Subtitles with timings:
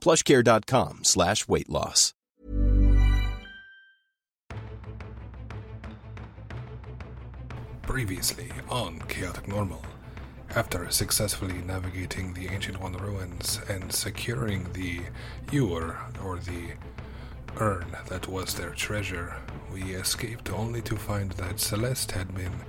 [0.00, 2.14] plushcare.com slash weight loss.
[7.82, 9.82] Previously on Chaotic Normal.
[10.54, 15.00] After successfully navigating the Ancient One ruins and securing the
[15.52, 16.72] Ewer, or the
[17.60, 19.36] urn that was their treasure,
[19.72, 22.64] we escaped only to find that Celeste had been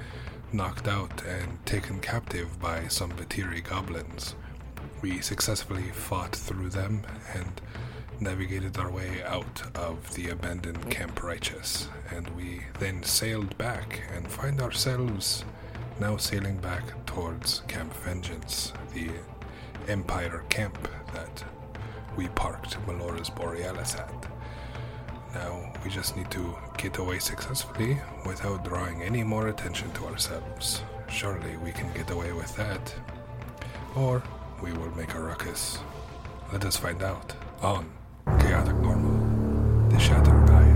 [0.54, 4.36] knocked out and taken captive by some Batiri goblins.
[5.02, 7.02] We successfully fought through them
[7.34, 7.60] and
[8.20, 14.30] navigated our way out of the abandoned Camp Righteous, and we then sailed back and
[14.30, 15.44] find ourselves
[16.00, 19.10] now sailing back towards Camp Vengeance, the
[19.88, 20.78] Empire camp
[21.14, 21.44] that
[22.16, 24.28] we parked Melora's Borealis at.
[25.34, 30.84] Now we just need to get away successfully without drawing any more attention to ourselves.
[31.10, 32.94] Surely we can get away with that.
[33.96, 34.22] Or
[34.62, 35.80] we will make a ruckus.
[36.52, 37.90] Let us find out on
[38.40, 40.71] Chaotic Normal, the Shattered Isles.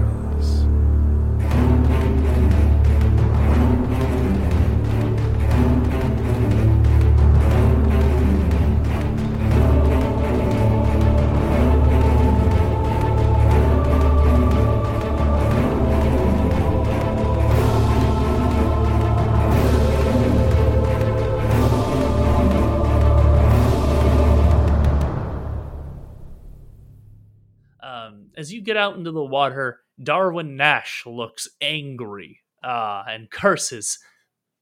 [28.75, 33.99] Get out into the water, Darwin Nash looks angry uh, and curses,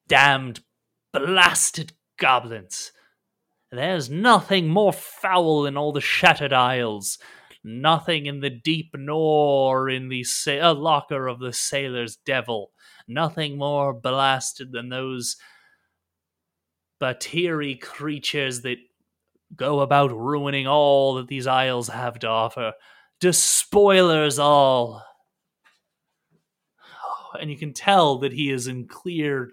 [0.07, 0.59] "Damned,
[1.11, 2.91] blasted goblins!
[3.71, 7.17] There's nothing more foul in all the Shattered Isles.
[7.63, 12.71] Nothing in the deep nor in the sa- uh, locker of the sailor's devil.
[13.07, 15.37] Nothing more blasted than those
[17.01, 18.77] Batiri creatures that
[19.55, 22.73] go about ruining all that these isles have to offer.
[23.23, 25.01] Despoilers all.
[27.39, 29.51] And you can tell that he is in clear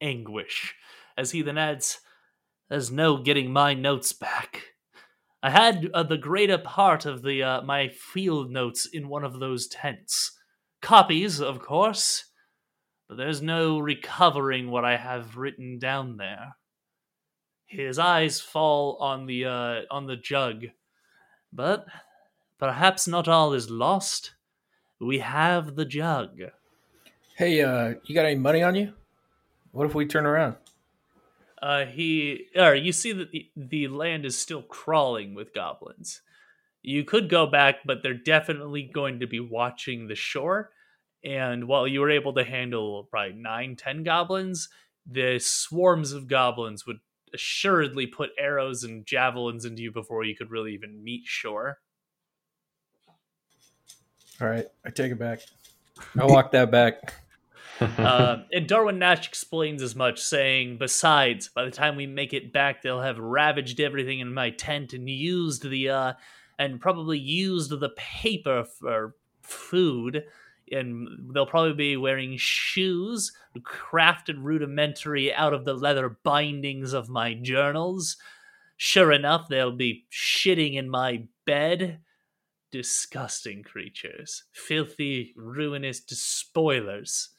[0.00, 0.74] anguish
[1.16, 2.00] as he then adds,
[2.68, 4.64] There's no getting my notes back.
[5.44, 9.38] I had uh, the greater part of the uh, my field notes in one of
[9.38, 10.36] those tents.
[10.82, 12.24] Copies, of course,
[13.08, 16.56] but there's no recovering what I have written down there.
[17.66, 20.64] His eyes fall on the uh, on the jug,
[21.52, 21.86] but
[22.58, 24.34] perhaps not all is lost.
[25.00, 26.40] We have the jug.
[27.36, 28.92] Hey, uh, you got any money on you?
[29.72, 30.56] What if we turn around?
[31.60, 36.20] Uh, he, or you see that the, the land is still crawling with goblins.
[36.82, 40.70] You could go back, but they're definitely going to be watching the shore.
[41.24, 44.68] And while you were able to handle probably nine, ten goblins,
[45.04, 46.98] the swarms of goblins would
[47.34, 51.78] assuredly put arrows and javelins into you before you could really even meet shore.
[54.40, 55.40] All right, I take it back.
[56.18, 57.14] I walk that back.
[57.80, 62.52] uh, and Darwin Nash explains as much, saying, Besides, by the time we make it
[62.52, 66.12] back, they'll have ravaged everything in my tent and used the, uh,
[66.58, 70.24] and probably used the paper for food.
[70.70, 77.34] And they'll probably be wearing shoes crafted rudimentary out of the leather bindings of my
[77.34, 78.16] journals.
[78.76, 82.00] Sure enough, they'll be shitting in my bed.
[82.70, 84.44] Disgusting creatures.
[84.52, 87.30] Filthy, ruinous despoilers.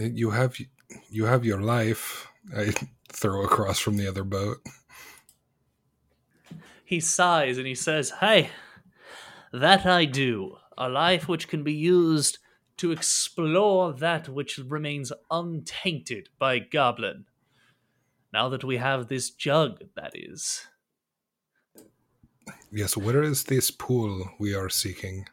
[0.00, 0.56] Uh, you have
[1.10, 2.28] you have your life.
[2.56, 2.72] I
[3.12, 4.58] throw across from the other boat.
[6.84, 8.50] He sighs and he says, Hey,
[9.52, 10.56] that I do.
[10.76, 12.38] A life which can be used
[12.78, 17.26] to explore that which remains untainted by goblin.
[18.32, 20.66] Now that we have this jug, that is.
[22.72, 25.26] Yes, where is this pool we are seeking?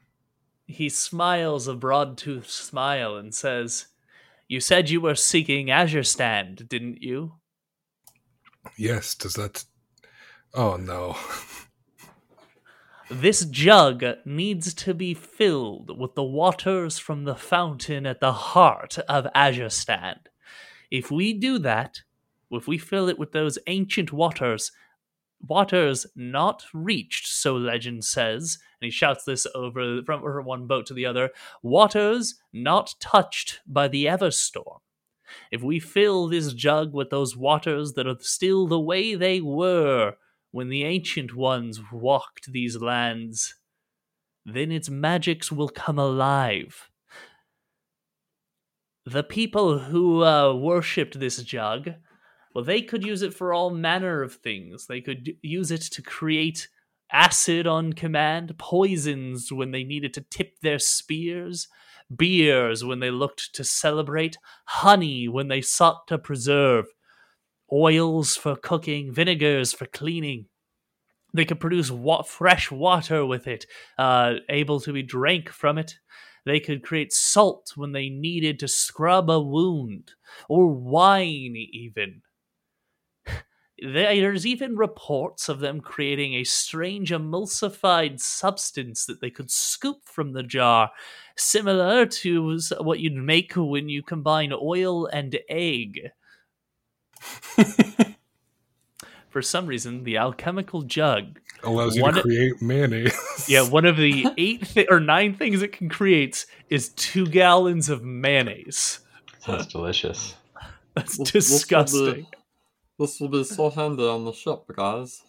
[0.68, 3.88] he smiles a broad toothed smile and says,
[4.48, 7.34] You said you were seeking Azure Stand, didn't you?
[8.78, 9.64] Yes, does that.
[10.54, 11.16] Oh no.
[13.10, 18.98] This jug needs to be filled with the waters from the fountain at the heart
[19.08, 20.28] of Azure Stand.
[20.92, 22.02] If we do that,
[22.52, 24.74] if we fill it with those ancient waters,
[25.46, 30.94] waters not reached, so legend says, and he shouts this over from one boat to
[30.94, 31.32] the other,
[31.62, 34.80] waters not touched by the Everstorm.
[35.52, 40.14] If we fill this jug with those waters that are still the way they were
[40.52, 43.56] when the ancient ones walked these lands,
[44.46, 46.90] then its magics will come alive.
[49.06, 51.90] The people who uh, worshipped this jug,
[52.66, 54.88] they could use it for all manner of things.
[54.88, 56.68] They could use it to create
[57.12, 61.68] acid on command, poisons when they needed to tip their spears,
[62.16, 66.86] beers when they looked to celebrate, honey when they sought to preserve,
[67.72, 70.46] oils for cooking, vinegars for cleaning.
[71.34, 73.66] They could produce wa- fresh water with it,
[73.98, 75.96] uh, able to be drank from it.
[76.46, 80.12] They could create salt when they needed to scrub a wound,
[80.48, 82.22] or wine, even.
[83.80, 90.34] There's even reports of them creating a strange emulsified substance that they could scoop from
[90.34, 90.90] the jar,
[91.36, 96.10] similar to what you'd make when you combine oil and egg.
[99.30, 103.46] For some reason, the alchemical jug Allows you One- to create mayonnaise.
[103.48, 107.90] Yeah, one of the eight thi- or nine things it can create is two gallons
[107.90, 109.00] of mayonnaise.
[109.40, 110.36] Sounds delicious.
[110.96, 112.28] That's This- this will be- disgusting.
[113.00, 115.22] This will be so handy on the ship, guys.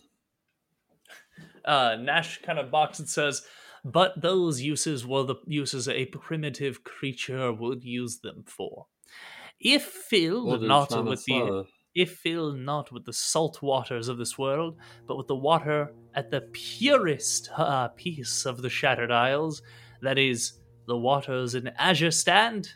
[1.65, 3.43] Uh, Nash kind of box and says,
[3.85, 8.87] "But those uses were the uses a primitive creature would use them for.
[9.61, 14.09] If filled What are you not with the if filled not with the salt waters
[14.09, 14.77] of this world,
[15.07, 19.63] but with the water at the purest uh, piece of the Shattered Isles,
[20.01, 22.69] that is, the waters in Azure Stand,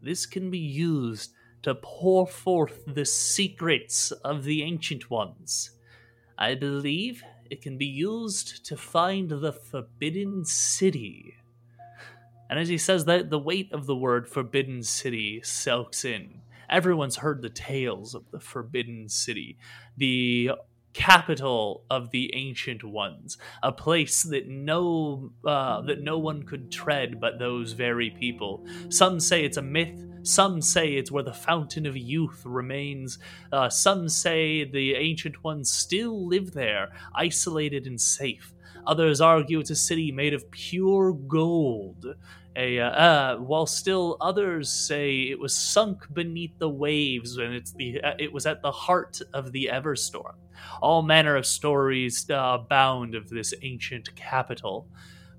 [0.00, 5.70] this can be used to pour forth the secrets of the Ancient Ones.
[6.38, 11.36] I believe it can be used to find the Forbidden City.
[12.50, 16.40] And as he says that, the weight of the word Forbidden City soaks in.
[16.68, 19.58] Everyone's heard the tales of the Forbidden City,
[19.96, 20.52] the
[20.92, 27.20] capital of the ancient ones, a place that no uh, that no one could tread
[27.20, 28.66] but those very people.
[28.88, 30.02] Some say it's a myth.
[30.22, 33.18] Some say it's where the fountain of youth remains.
[33.50, 38.52] Uh, some say the ancient ones still live there, isolated and safe.
[38.86, 42.14] Others argue it's a city made of pure gold.
[42.54, 47.72] A, uh, uh, while still others say it was sunk beneath the waves and it's
[47.72, 50.34] the uh, it was at the heart of the Everstorm.
[50.82, 54.86] All manner of stories uh, abound of this ancient capital,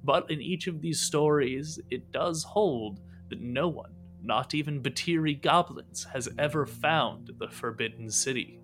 [0.03, 2.99] but in each of these stories, it does hold
[3.29, 3.91] that no one,
[4.23, 8.59] not even Batiri goblins, has ever found the Forbidden City.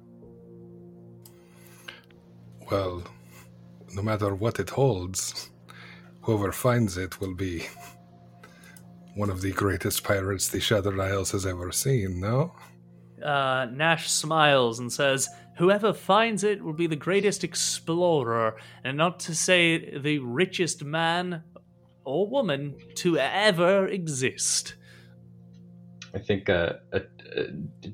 [2.69, 3.03] well,
[3.93, 5.49] no matter what it holds,
[6.21, 7.65] whoever finds it will be
[9.15, 12.53] one of the greatest pirates the Shattered Isles has ever seen, no?
[13.23, 19.19] Uh, Nash smiles and says, Whoever finds it will be the greatest explorer, and not
[19.21, 21.43] to say the richest man
[22.05, 24.75] or woman to ever exist.
[26.13, 26.99] I think uh, uh,
[27.37, 27.43] uh,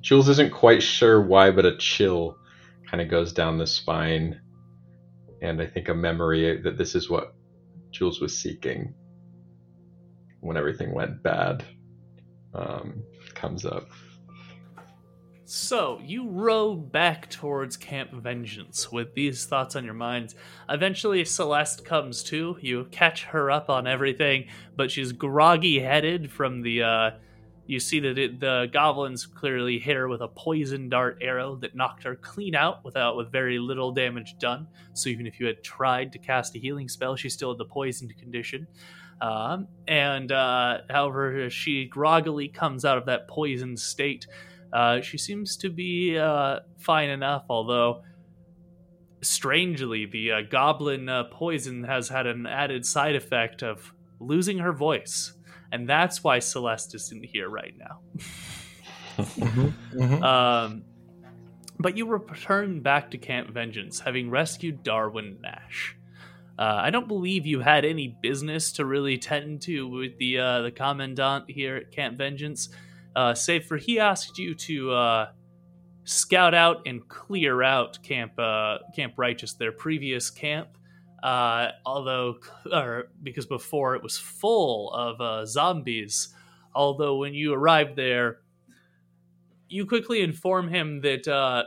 [0.01, 2.37] Jules isn't quite sure why, but a chill
[2.89, 4.39] kind of goes down the spine,
[5.41, 7.35] and I think a memory that this is what
[7.91, 8.93] Jules was seeking
[10.41, 11.63] when everything went bad
[12.53, 13.03] um,
[13.33, 13.87] comes up.
[15.47, 20.33] So, you row back towards Camp Vengeance with these thoughts on your minds.
[20.67, 22.57] Eventually, Celeste comes to.
[22.61, 26.83] You catch her up on everything, but she's groggy headed from the.
[26.83, 27.11] Uh,
[27.67, 31.75] you see that it, the goblins clearly hit her with a poison dart arrow that
[31.75, 34.67] knocked her clean out without with very little damage done.
[34.93, 37.65] So even if you had tried to cast a healing spell, she still had the
[37.65, 38.67] poisoned condition.
[39.21, 44.27] Um, and uh, however, she groggily comes out of that poisoned state.
[44.73, 48.03] Uh, she seems to be uh, fine enough, although
[49.21, 54.73] strangely, the uh, goblin uh, poison has had an added side effect of losing her
[54.73, 55.33] voice,
[55.71, 57.99] and that's why Celeste isn't here right now.
[60.21, 60.83] Um,
[61.79, 65.97] but you return back to Camp Vengeance, having rescued Darwin Nash.
[66.57, 70.61] Uh, I don't believe you had any business to really tend to with the uh,
[70.61, 72.69] the commandant here at Camp Vengeance,
[73.15, 75.27] uh, save for he asked you to uh,
[76.05, 80.77] scout out and clear out Camp uh, Camp Righteous, their previous camp.
[81.25, 82.37] Uh, although,
[82.71, 86.31] or because before it was full of uh, zombies.
[86.75, 88.41] Although when you arrive there,
[89.67, 91.63] you quickly inform him that uh,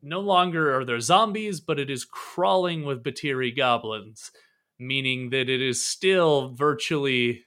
[0.00, 4.30] no longer are there zombies, but it is crawling with Batiri goblins,
[4.78, 7.44] meaning that it is still virtually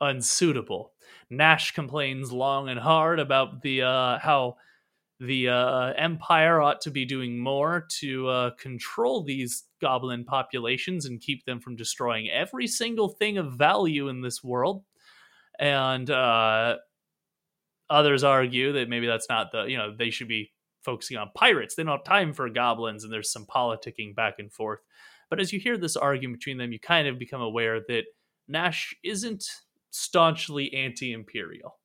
[0.00, 0.92] unsuitable.
[1.30, 4.56] Nash complains long and hard about the uh, how
[5.20, 11.20] the uh, Empire ought to be doing more to uh, control these goblin populations and
[11.20, 14.84] keep them from destroying every single thing of value in this world.
[15.58, 16.76] And uh,
[17.88, 21.74] others argue that maybe that's not the you know they should be focusing on pirates.
[21.74, 24.80] They don't have time for goblins, and there's some politicking back and forth.
[25.28, 28.04] But as you hear this argument between them, you kind of become aware that
[28.48, 29.44] Nash isn't
[29.90, 31.78] staunchly anti-imperial.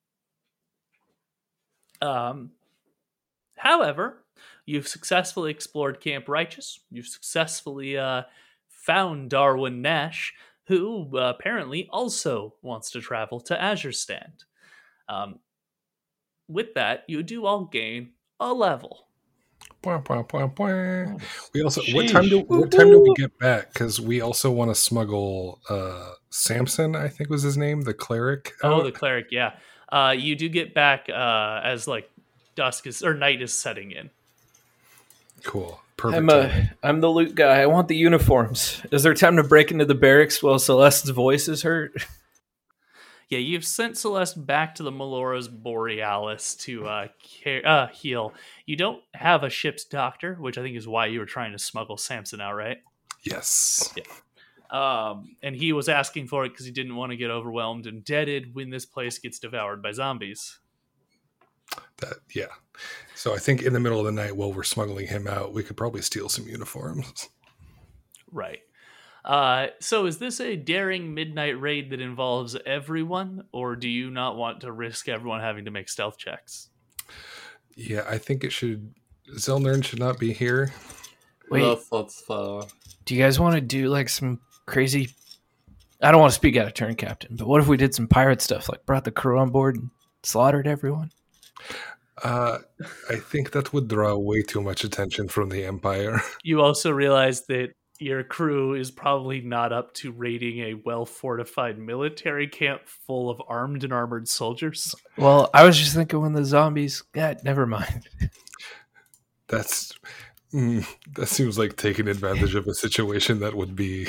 [2.02, 2.52] Um,
[3.58, 4.25] however,
[4.66, 6.80] you've successfully explored Camp Righteous.
[6.90, 8.24] You've successfully uh,
[8.68, 10.34] found Darwin Nash,
[10.68, 14.44] who uh, apparently also wants to travel to Azure Stand.
[15.08, 15.40] Um,
[16.48, 19.08] with that, you do all gain a level.
[19.82, 21.22] Bwah, bwah, bwah.
[21.54, 23.72] We also what time do what time do we get back?
[23.72, 28.54] Because we also want to smuggle uh Samson, I think was his name, the cleric.
[28.62, 28.84] Oh, out.
[28.84, 29.54] the cleric, yeah.
[29.90, 32.10] Uh, you do get back uh, as like
[32.56, 34.10] dusk is or night is setting in.
[35.46, 36.18] Cool, perfect.
[36.18, 36.70] I'm timing.
[36.84, 37.62] I'm the loot guy.
[37.62, 38.82] I want the uniforms.
[38.92, 41.94] Is there time to break into the barracks while Celeste's voice is hurt?
[43.28, 48.36] Yeah, you've sent Celeste back to the Melora's Borealis to uh, care, uh, heal.
[48.68, 51.60] You don't have a ship's doctor, which I think is why you were trying to
[51.60, 52.78] smuggle Samson out, right?
[53.24, 53.92] yes.
[53.98, 54.04] Yeah.
[54.70, 58.04] Um, and he was asking for it because he didn't want to get overwhelmed and
[58.04, 60.60] deaded when this place gets devoured by zombies.
[61.98, 62.48] That yeah.
[63.16, 65.64] So I think in the middle of the night while we're smuggling him out, we
[65.64, 67.30] could probably steal some uniforms.
[68.32, 68.60] Right.
[69.24, 74.36] Uh, so is this a daring midnight raid that involves everyone, or do you not
[74.36, 76.70] want to risk everyone having to make stealth checks?
[77.76, 78.94] Yeah, I think it should.
[79.38, 80.72] Zelnern should not be here.
[81.50, 82.64] Wait, Yes, that's uh,
[83.06, 85.10] do you guys want to do like some crazy?
[86.02, 88.08] I don't want to speak out of turn, Captain, but what if we did some
[88.08, 89.90] pirate stuff, like brought the crew on board and
[90.24, 91.12] slaughtered everyone?
[92.24, 92.60] Uh,
[93.10, 96.22] I think that would draw way too much attention from the Empire.
[96.44, 101.78] You also realize that your crew is probably not up to raiding a well fortified
[101.78, 104.96] military camp full of armed and armored soldiers.
[105.18, 107.04] Well, I was just thinking when the zombies.
[107.14, 108.08] Yeah, never mind.
[109.48, 109.94] That's
[110.54, 110.86] mm,
[111.16, 114.08] that seems like taking advantage of a situation that would be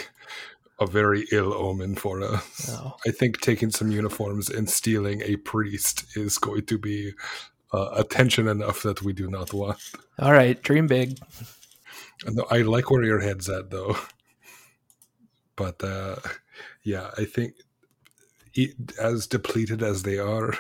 [0.79, 2.69] a very ill omen for us.
[2.69, 2.97] No.
[3.07, 7.13] I think taking some uniforms and stealing a priest is going to be
[7.73, 9.79] uh, attention enough that we do not want.
[10.19, 11.19] All right, dream big.
[12.27, 13.97] No, I like where your head's at though.
[15.57, 16.17] But uh,
[16.83, 17.55] yeah, I think
[19.01, 20.55] as depleted as they are,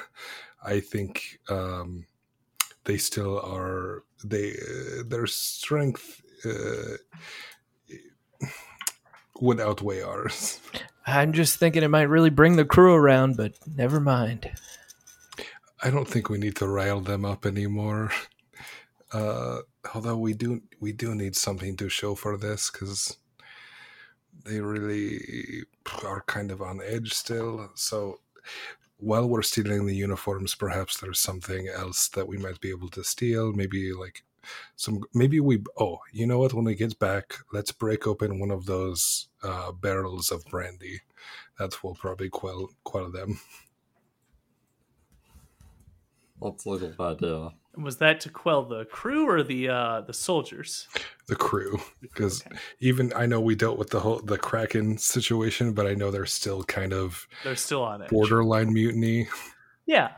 [0.65, 2.07] I think um,
[2.85, 4.05] they still are.
[4.25, 6.97] They uh, their strength uh,
[9.41, 10.61] would outweigh ours.
[11.07, 14.51] I'm just thinking it might really bring the crew around, but never mind.
[15.83, 18.11] I don't think we need to rile them up anymore.
[19.13, 19.61] Uh,
[19.95, 23.17] although we do, we do need something to show for this because
[24.45, 25.63] they really
[26.05, 27.71] are kind of on edge still.
[27.77, 28.19] So
[28.99, 33.05] while we're stealing the uniforms, perhaps there's something else that we might be able to
[33.05, 33.53] steal.
[33.53, 34.25] Maybe like
[34.77, 35.63] some, maybe we.
[35.79, 36.55] Oh, you know what?
[36.55, 41.01] When we get back, let's break open one of those uh, barrels of brandy.
[41.59, 43.41] That will probably quell quell them.
[46.43, 47.51] that's a little idea.
[47.77, 50.89] Was that to quell the crew or the uh, the soldiers?
[51.29, 52.57] the crew because Okay.
[52.81, 56.25] even I know we dealt with the whole the Kraken situation, but I know they're
[56.27, 58.11] still kind of They're still on it.
[58.11, 59.29] borderline mutiny.
[59.87, 60.13] Yeah,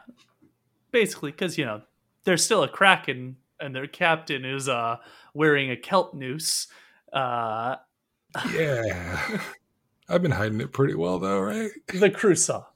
[0.92, 1.82] basically, because you know
[2.24, 4.96] there's still a kraken, and their captain is uh
[5.34, 6.68] wearing a kelp noose.
[7.12, 7.76] Uh,
[8.52, 9.40] Yeah,
[10.08, 11.70] I've been hiding it pretty well though, right?
[11.88, 12.64] the crew saw.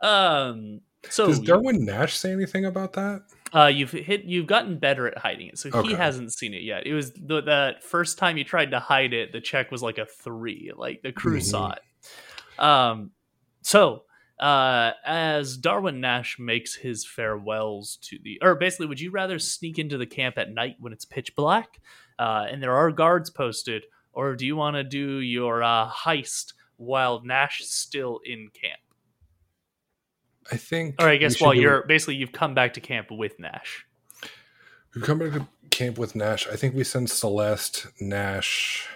[0.00, 0.80] um.
[1.08, 3.22] So Does Darwin Nash say anything about that?
[3.54, 4.24] Uh, you've hit.
[4.24, 6.86] You've gotten better at hiding it, so he hasn't seen it yet.
[6.86, 9.32] It was the that first time you tried to hide it.
[9.32, 10.70] The check was like a three.
[10.76, 11.42] Like the crew Mhm.
[11.42, 12.62] saw it.
[12.62, 13.12] Um,
[13.62, 14.04] so
[14.40, 19.78] uh, as Darwin Nash makes his farewells to the, or basically, would you rather sneak
[19.78, 21.78] into the camp at night when it's pitch black,
[22.18, 26.54] uh, and there are guards posted, or do you want to do your uh, heist
[26.76, 28.80] while Nash is still in camp?
[30.50, 30.96] I think.
[30.98, 33.84] Or I guess while you're basically you've come back to camp with Nash.
[34.94, 36.48] We've come back to camp with Nash.
[36.48, 38.88] I think we send Celeste, Nash,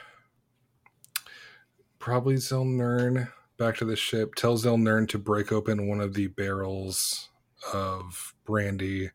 [1.99, 4.35] probably Zelnern back to the ship.
[4.35, 7.29] Tell Zelnern to break open one of the barrels
[7.73, 9.11] of brandy.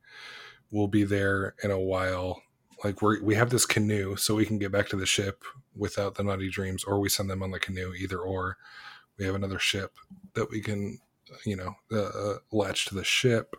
[0.72, 2.42] We'll be there in a while.
[2.84, 5.44] Like we we have this canoe, so we can get back to the ship
[5.76, 7.94] without the naughty dreams, or we send them on the canoe.
[7.94, 8.58] Either or,
[9.18, 9.98] we have another ship
[10.34, 11.00] that we can,
[11.46, 13.56] you know, uh, latch to the ship.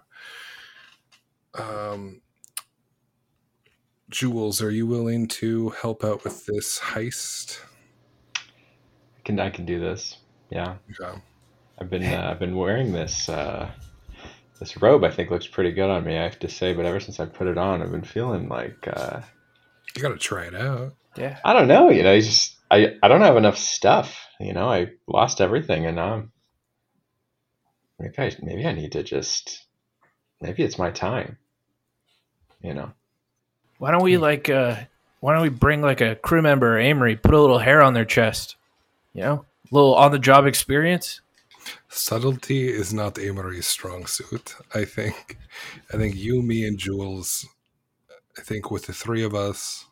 [1.54, 2.22] Um,
[4.08, 7.60] Jules, are you willing to help out with this heist?
[8.37, 8.40] I
[9.25, 10.16] can I can do this.
[10.50, 11.19] Yeah, Okay.
[11.78, 13.71] I've been uh, I've been wearing this uh,
[14.59, 15.04] this robe.
[15.04, 16.19] I think looks pretty good on me.
[16.19, 18.87] I have to say, but ever since I put it on, I've been feeling like
[18.87, 19.21] uh,
[19.97, 20.95] You got to try it out.
[21.16, 21.38] Yeah.
[21.45, 21.90] I don't know.
[21.90, 24.26] You know, you just I I don't have enough stuff.
[24.38, 26.33] You know, I lost everything, and now I'm
[27.99, 29.64] maybe I maybe I need to just
[30.40, 31.38] maybe it's my time.
[32.62, 32.92] You know.
[33.78, 34.76] Why don't we like uh
[35.21, 38.04] why don't we bring like a crew member, Amory, put a little hair on their
[38.04, 38.57] chest?
[39.12, 39.45] You know?
[39.71, 41.21] Little on the job experience?
[41.89, 44.57] Subtlety is not Amory's strong suit.
[44.75, 45.39] I think.
[45.93, 47.47] I think you, me, and Jules.
[48.39, 49.87] I think with the three of us,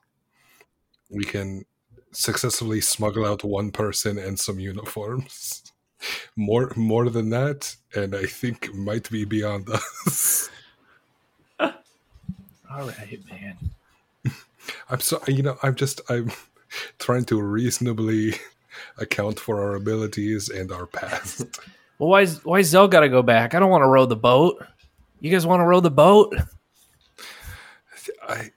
[1.11, 1.65] we can
[2.13, 5.63] successfully smuggle out one person and some uniforms.
[6.37, 9.69] More, more than that, and I think might be beyond
[10.07, 10.49] us.
[11.59, 11.73] All
[12.71, 13.57] right, man.
[14.91, 16.31] I'm so you know I'm just I'm
[17.01, 18.35] trying to reasonably
[18.99, 21.61] account for our abilities and our past.
[21.99, 23.55] Well, why's why Zell got to go back?
[23.55, 24.65] I don't want to row the boat.
[25.19, 26.33] You guys want to row the boat?
[28.29, 28.53] I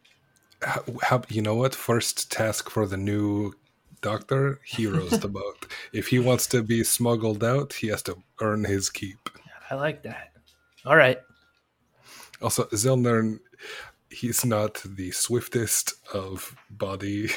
[0.62, 1.74] how, how you know what?
[1.74, 3.54] First task for the new
[4.02, 5.66] doctor, he rows the boat.
[5.92, 9.30] If he wants to be smuggled out, he has to earn his keep.
[9.70, 10.34] I like that.
[10.86, 11.18] All right.
[12.42, 13.40] Also, Zelnern,
[14.10, 17.30] he's not the swiftest of body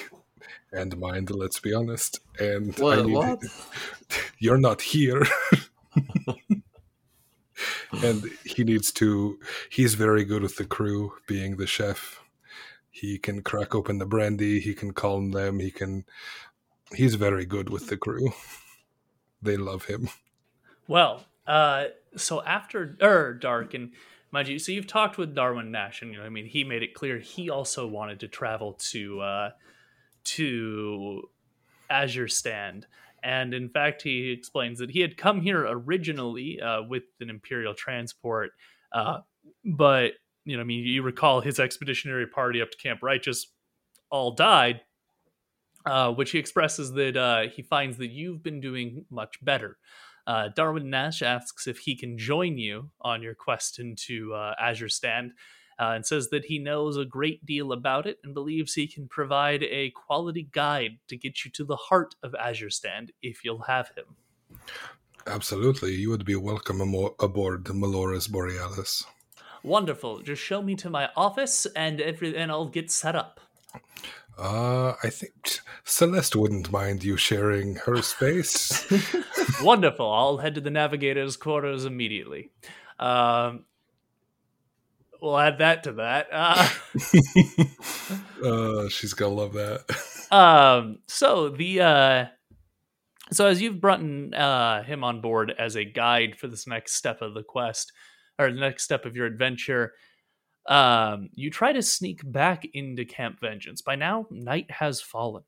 [0.74, 1.30] and mind.
[1.30, 2.20] Let's be honest.
[2.38, 3.06] And I What?
[3.06, 3.38] need- what?
[4.38, 5.22] you're not here.
[8.02, 9.38] and he needs to
[9.70, 12.20] he's very good with the crew being the chef
[12.90, 16.04] he can crack open the brandy he can calm them he can
[16.94, 18.32] he's very good with the crew
[19.40, 20.08] they love him
[20.88, 23.92] Well, uh, so after er dark and
[24.30, 26.82] mind you, so you've talked with Darwin Nash, and you know, I mean, he made
[26.82, 29.50] it clear he also wanted to travel to uh,
[30.24, 31.22] to
[31.90, 32.86] Azure Stand,
[33.22, 37.74] and in fact, he explains that he had come here originally uh, with an Imperial
[37.74, 38.50] transport,
[38.92, 39.18] uh,
[39.64, 40.12] but
[40.44, 43.46] you know, I mean, you recall his expeditionary party up to Camp Righteous
[44.10, 44.82] all died.
[45.86, 49.76] Uh, which he expresses that uh, he finds that you've been doing much better.
[50.26, 54.88] Uh, Darwin Nash asks if he can join you on your quest into uh, Azure
[54.88, 55.32] Stand
[55.78, 59.08] uh, and says that he knows a great deal about it and believes he can
[59.08, 63.62] provide a quality guide to get you to the heart of Azure Stand if you'll
[63.62, 64.16] have him.
[65.26, 69.04] absolutely you would be welcome aboard Melora's Borealis
[69.62, 70.20] Wonderful.
[70.20, 73.40] Just show me to my office and every and I'll get set up.
[74.36, 78.84] uh i think celeste wouldn't mind you sharing her space
[79.62, 80.10] Wonderful.
[80.10, 82.50] I'll head to the navigator's quarters immediately.
[82.98, 83.64] Um,
[85.24, 86.28] we'll add that to that.
[86.30, 86.68] Uh,
[88.44, 89.84] uh she's gonna love that.
[90.30, 92.26] um so the uh
[93.32, 96.94] so as you've brought in, uh him on board as a guide for this next
[96.94, 97.92] step of the quest
[98.38, 99.92] or the next step of your adventure
[100.68, 103.80] um you try to sneak back into camp vengeance.
[103.82, 105.44] By now night has fallen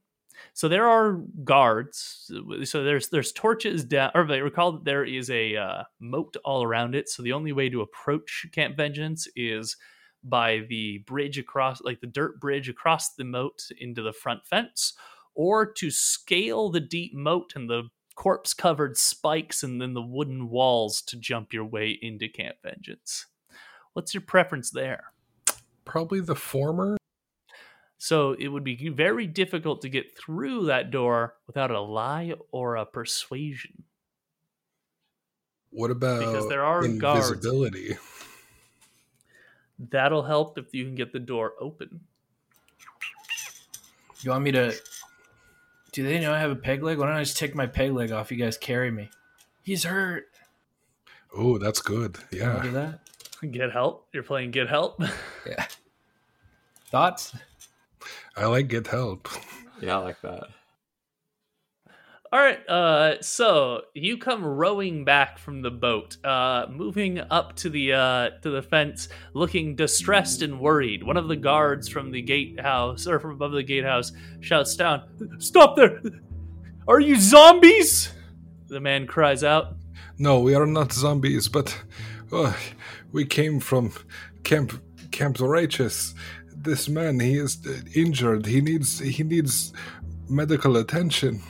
[0.52, 2.30] so there are guards
[2.64, 6.94] so there's there's torches down or recall that there is a uh, moat all around
[6.94, 7.08] it.
[7.08, 9.76] So the only way to approach camp vengeance is
[10.22, 14.94] by the bridge across like the dirt bridge across the moat into the front fence
[15.34, 17.84] or to scale the deep moat and the
[18.16, 23.26] corpse covered spikes and then the wooden walls to jump your way into camp vengeance.
[23.92, 25.12] What's your preference there?
[25.84, 26.96] Probably the former
[27.98, 32.76] so it would be very difficult to get through that door without a lie or
[32.76, 33.84] a persuasion
[35.70, 37.30] what about Because there are guards.
[39.78, 42.00] that'll help if you can get the door open
[44.22, 44.74] You want me to
[45.92, 46.98] Do they know I have a peg leg?
[46.98, 48.30] Why don't I just take my peg leg off?
[48.30, 49.10] You guys carry me.
[49.62, 50.26] He's hurt.
[51.36, 53.00] oh that's good You wanna yeah do that?
[53.52, 55.00] get help you're playing get help
[55.46, 55.66] Yeah.
[56.90, 57.34] Thoughts?
[58.36, 59.28] I like get help
[59.80, 60.44] Yeah, I like that.
[62.32, 67.70] All right, uh, so you come rowing back from the boat, uh, moving up to
[67.70, 71.04] the uh, to the fence, looking distressed and worried.
[71.04, 75.04] One of the guards from the gatehouse, or from above the gatehouse, shouts down,
[75.38, 76.02] "Stop there!
[76.88, 78.12] Are you zombies?"
[78.66, 79.76] The man cries out.
[80.18, 81.80] No, we are not zombies, but
[82.32, 82.54] uh,
[83.12, 83.92] we came from
[84.42, 86.14] Camp Camp Righteous.
[86.54, 87.58] This man, he is
[87.94, 88.46] injured.
[88.46, 89.72] He needs he needs
[90.28, 91.42] medical attention.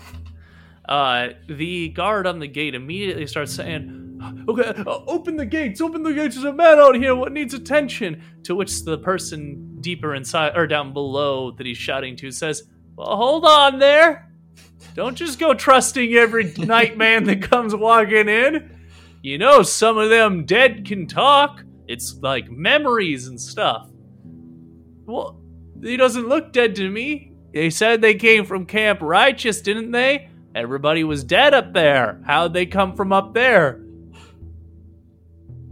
[0.88, 5.80] Uh, the guard on the gate immediately starts saying, "Okay, uh, open the gates!
[5.80, 6.34] Open the gates!
[6.34, 7.14] There's a man out here.
[7.14, 12.16] What needs attention?" To which the person deeper inside or down below that he's shouting
[12.16, 12.64] to says,
[12.96, 14.30] "Well, hold on there.
[14.94, 18.76] Don't just go trusting every night man that comes walking in.
[19.22, 21.64] You know, some of them dead can talk.
[21.86, 23.88] It's like memories and stuff.
[25.04, 25.40] Well,
[25.82, 27.32] he doesn't look dead to me.
[27.52, 30.28] They said they came from Camp Righteous, didn't they?
[30.54, 32.20] Everybody was dead up there.
[32.26, 33.82] How'd they come from up there?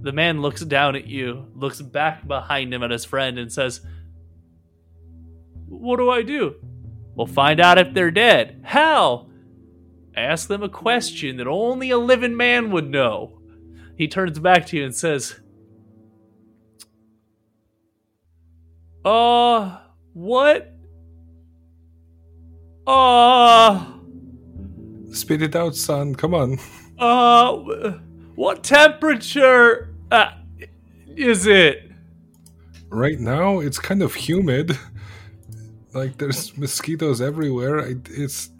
[0.00, 3.80] The man looks down at you, looks back behind him at his friend, and says,
[5.68, 6.56] What do I do?
[7.14, 8.60] Well, find out if they're dead.
[8.64, 9.28] How?
[10.14, 13.40] Ask them a question that only a living man would know.
[13.96, 15.40] He turns back to you and says,
[19.04, 19.78] Uh,
[20.14, 20.72] what?
[22.86, 23.84] Uh,
[25.12, 26.14] Spit it out, son.
[26.14, 26.58] Come on.
[26.98, 27.52] uh,
[28.34, 30.32] what temperature uh,
[31.16, 31.90] is it?
[32.88, 34.78] Right now, it's kind of humid.
[35.92, 37.80] Like there's mosquitoes everywhere.
[37.80, 38.50] I, it's.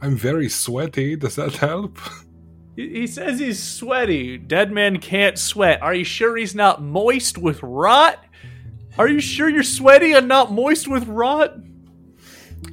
[0.00, 1.16] I'm very sweaty.
[1.16, 1.98] Does that help?
[2.76, 4.36] He he says he's sweaty.
[4.38, 5.82] Dead men can't sweat.
[5.82, 8.22] Are you sure he's not moist with rot?
[8.98, 11.54] Are you sure you're sweaty and not moist with rot?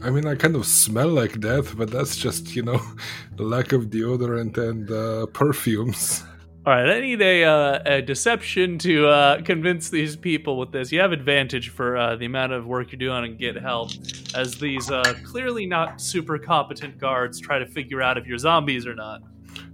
[0.01, 2.81] I mean, I kind of smell like death, but that's just you know,
[3.35, 6.23] the lack of deodorant and uh, perfumes.
[6.65, 10.93] All right, I need a, uh, a deception to uh, convince these people with this.
[10.93, 13.91] You have advantage for uh, the amount of work you're doing and get help,
[14.33, 18.87] as these uh, clearly not super competent guards try to figure out if you're zombies
[18.87, 19.23] or not.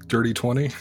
[0.07, 0.71] Dirty twenty.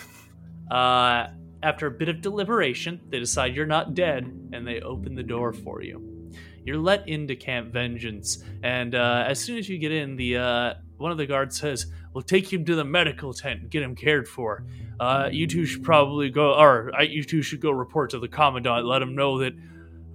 [0.71, 1.27] Uh,
[1.63, 5.53] after a bit of deliberation, they decide you're not dead, and they open the door
[5.53, 6.31] for you.
[6.65, 10.75] You're let into Camp Vengeance, and uh, as soon as you get in, the uh,
[10.99, 13.95] one of the guards says, "We'll take him to the medical tent and get him
[13.95, 14.65] cared for.
[15.01, 18.29] Uh, you two should probably go, or uh, you two should go report to the
[18.29, 18.85] commandant.
[18.85, 19.55] Let him know that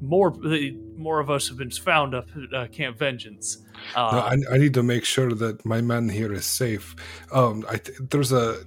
[0.04, 3.58] more the, more of us have been found up at uh, Camp Vengeance."
[3.96, 4.20] Uh, No,
[4.52, 6.96] I, I need to make sure that my man here is safe.
[7.32, 8.64] Um, I th- there's a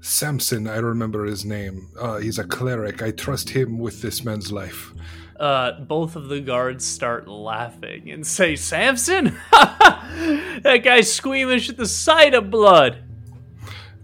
[0.00, 0.66] Samson.
[0.68, 1.88] I remember his name.
[1.98, 3.02] Uh, he's a cleric.
[3.02, 4.92] I trust him with this man's life.
[5.40, 9.24] uh, both of the guards start laughing and say, Samson?
[9.52, 13.02] that guy's squeamish at the sight of blood.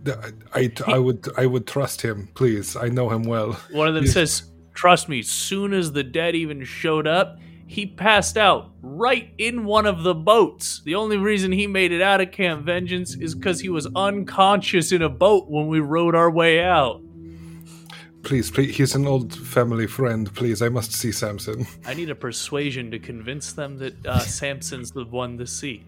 [0.07, 2.29] I, I, I would I would trust him.
[2.35, 3.53] Please, I know him well.
[3.73, 7.87] One of them He's- says, Trust me, soon as the dead even showed up, he
[7.87, 10.83] passed out right in one of the boats.
[10.85, 14.93] The only reason he made it out of Camp Vengeance is because he was unconscious
[14.93, 17.01] in a boat when we rowed our way out.
[18.23, 18.77] Please, please.
[18.77, 20.33] He's an old family friend.
[20.35, 21.67] Please, I must see Samson.
[21.87, 25.85] I need a persuasion to convince them that uh, Samson's the one to see.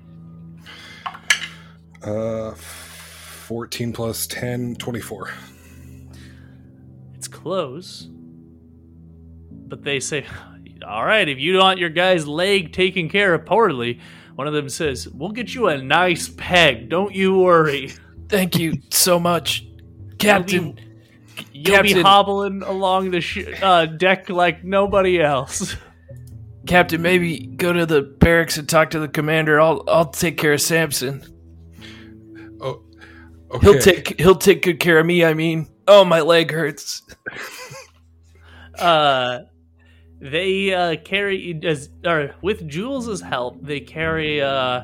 [2.03, 5.31] Uh, 14 plus 10, 24.
[7.17, 8.09] It's close.
[9.69, 10.25] But they say,
[10.87, 14.01] all right, if you want your guy's leg taken care of poorly,
[14.35, 16.89] one of them says, we'll get you a nice peg.
[16.89, 17.93] Don't you worry.
[18.29, 19.67] Thank you so much,
[20.19, 20.79] Captain.
[21.53, 25.77] You'll be Captain- hobbling along the sh- uh, deck like nobody else.
[26.67, 29.59] Captain, maybe go to the barracks and talk to the commander.
[29.61, 31.25] I'll I'll take care of Samson.
[32.61, 32.83] Oh,
[33.51, 33.67] okay.
[33.67, 35.25] He'll take he'll take good care of me.
[35.25, 37.03] I mean, oh my leg hurts.
[38.79, 39.41] uh,
[40.21, 44.83] they uh, carry as or with Jules's help, they carry uh,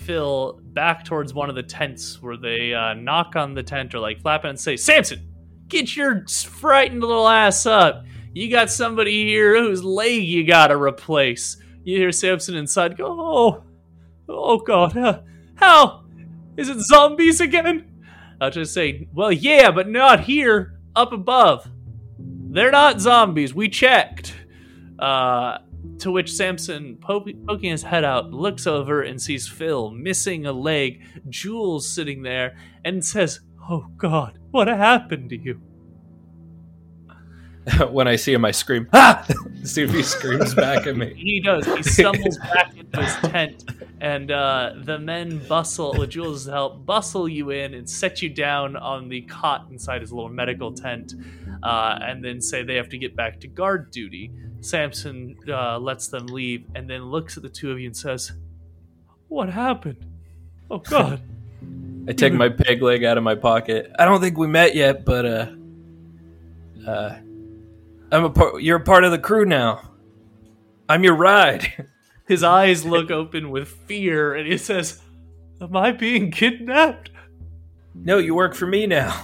[0.00, 4.00] Phil back towards one of the tents where they uh, knock on the tent or
[4.00, 5.32] like flap it and say, "Samson,
[5.68, 8.04] get your frightened little ass up.
[8.34, 13.64] You got somebody here whose leg you gotta replace." You hear Samson inside go, "Oh,
[14.28, 15.20] oh God, uh,
[15.54, 16.04] how
[16.58, 17.90] is it zombies again?"
[18.42, 21.70] I'll just say, "Well, yeah, but not here, up above."
[22.54, 23.52] They're not zombies.
[23.52, 24.32] We checked.
[24.96, 25.58] Uh,
[25.98, 31.02] to which Samson, poking his head out, looks over and sees Phil missing a leg,
[31.28, 35.60] Jules sitting there, and says, Oh God, what happened to you?
[37.90, 39.26] when I see him, I scream, "Ah!"
[39.62, 41.14] see if he screams back at me.
[41.14, 41.66] He does.
[41.66, 43.64] He stumbles back into his tent,
[44.00, 48.76] and uh, the men bustle, with Jules' help, bustle you in and set you down
[48.76, 51.14] on the cot inside his little medical tent,
[51.62, 54.30] uh, and then say they have to get back to guard duty.
[54.60, 58.32] Samson uh, lets them leave, and then looks at the two of you and says,
[59.28, 60.04] "What happened?
[60.70, 61.22] Oh God!"
[62.08, 63.90] I take my peg leg out of my pocket.
[63.98, 65.46] I don't think we met yet, but uh,
[66.86, 67.16] uh,
[68.14, 68.62] I'm a part.
[68.62, 69.90] You're a part of the crew now.
[70.88, 71.88] I'm your ride.
[72.28, 75.02] His eyes look open with fear, and he says,
[75.60, 77.10] "Am I being kidnapped?"
[77.94, 79.20] No, you work for me now.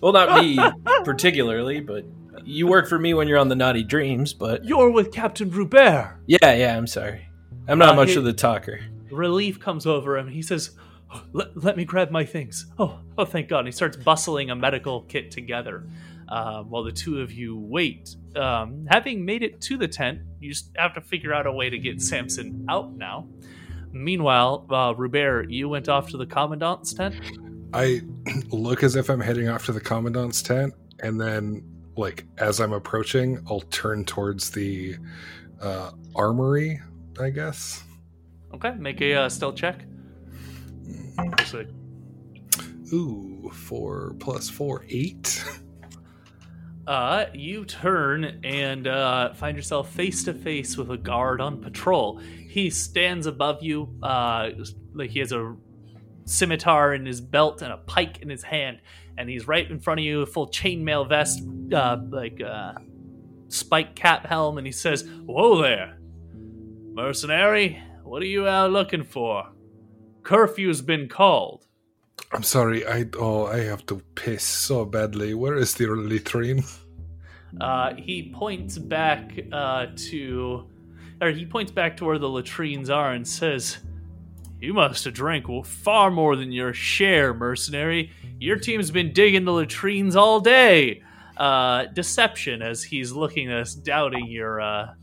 [0.00, 0.58] Well, not me
[1.04, 2.04] particularly, but
[2.44, 4.32] you work for me when you're on the Naughty Dreams.
[4.32, 6.16] But You're with Captain Rubert.
[6.26, 7.28] yeah, yeah, I'm sorry.
[7.68, 8.80] I'm not Uh, much he- of the talker.
[9.10, 10.28] Relief comes over him.
[10.28, 10.70] He says,
[11.12, 12.66] "Oh, let, let me grab my things.
[12.78, 13.60] Oh, oh, thank God.
[13.60, 15.84] And he starts bustling a medical kit together
[16.30, 18.14] uh, while the two of you wait.
[18.36, 21.68] Um, having made it to the tent, you just have to figure out a way
[21.70, 23.28] to get Samson out now.
[23.92, 27.16] Meanwhile, uh, Rubert, you went off to the commandant's tent.
[27.72, 28.02] I
[28.50, 31.64] look as if I'm heading off to the commandant's tent, and then,
[31.96, 34.96] like, as I'm approaching, I'll turn towards the
[35.60, 36.80] uh, armory,
[37.20, 37.82] I guess.
[38.54, 39.84] Okay, make a uh, stealth check.
[42.92, 45.44] Ooh, four plus four, eight.
[46.90, 52.18] Uh, you turn and uh, find yourself face to face with a guard on patrol.
[52.18, 54.48] He stands above you, uh,
[54.92, 55.54] like he has a
[56.24, 58.80] scimitar in his belt and a pike in his hand,
[59.16, 62.72] and he's right in front of you, a full chainmail vest, uh, like uh,
[63.46, 65.96] spike cap helm, and he says, "Whoa there,
[66.92, 67.80] mercenary!
[68.02, 69.48] What are you out looking for?
[70.24, 71.68] Curfew's been called."
[72.32, 75.34] I'm sorry, I oh I have to piss so badly.
[75.34, 76.64] Where is the latrine?
[77.58, 80.68] Uh, he points back uh, to,
[81.20, 83.78] or he points back to where the latrines are and says,
[84.60, 88.12] "You must have drank far more than your share, mercenary.
[88.38, 91.02] Your team's been digging the latrines all day."
[91.36, 94.94] Uh, deception, as he's looking at us, doubting your, uh.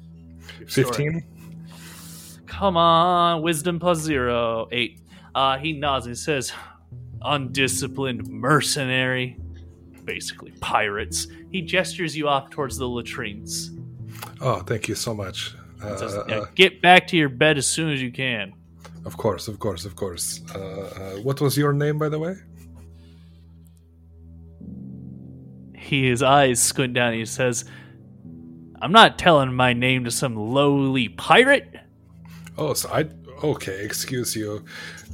[0.68, 1.24] Fifteen.
[2.46, 5.02] Come on, wisdom plus zero, eight.
[5.36, 6.54] Uh, he nods and says,
[7.22, 9.38] undisciplined mercenary.
[10.08, 11.28] Basically, pirates.
[11.52, 13.72] He gestures you off towards the latrines.
[14.40, 15.54] Oh, thank you so much.
[15.84, 18.54] Uh, Says, uh, get back to your bed as soon as you can.
[19.06, 20.42] of course, of course, of course.
[20.56, 22.36] Uh, uh, what was your name, by the way?
[25.76, 27.66] He, his eyes squint down and he says,
[28.82, 31.68] I'm not telling my name to some lowly pirate.
[32.58, 33.06] Oh, so I
[33.44, 33.84] okay.
[33.84, 34.64] Excuse you,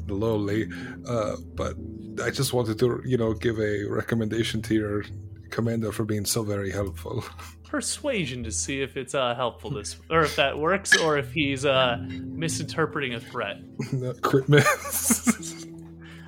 [0.07, 0.69] lowly,
[1.07, 1.75] uh, but
[2.21, 5.05] I just wanted to, you know, give a recommendation to your
[5.49, 7.23] commander for being so very helpful.
[7.63, 11.65] Persuasion to see if it's uh, helpful this, or if that works, or if he's
[11.65, 13.57] uh, misinterpreting a threat.
[14.21, 15.65] Crit miss.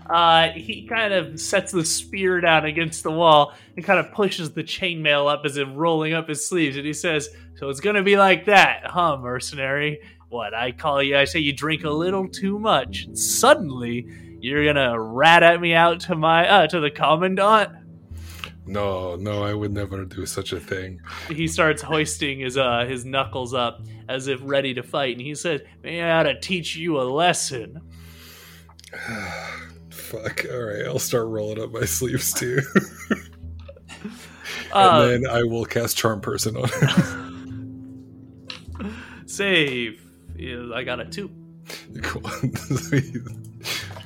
[0.07, 4.51] Uh, he kind of sets the spear down against the wall and kind of pushes
[4.51, 8.03] the chainmail up as if rolling up his sleeves, and he says, "So it's gonna
[8.03, 9.99] be like that, huh, mercenary?
[10.29, 11.17] What I call you?
[11.17, 13.05] I say you drink a little too much.
[13.05, 14.07] And suddenly,
[14.41, 17.71] you're gonna rat at me out to my uh, to the commandant."
[18.67, 20.99] no, no, I would never do such a thing.
[21.29, 25.35] He starts hoisting his uh his knuckles up as if ready to fight, and he
[25.35, 27.81] says, "May I ought to teach you a lesson."
[29.89, 30.45] Fuck.
[30.51, 32.59] All right, I'll start rolling up my sleeves too,
[34.71, 38.47] Uh, and then I will cast Charm Person on him.
[39.25, 40.01] save.
[40.73, 41.31] I got a two.
[42.01, 42.21] cool.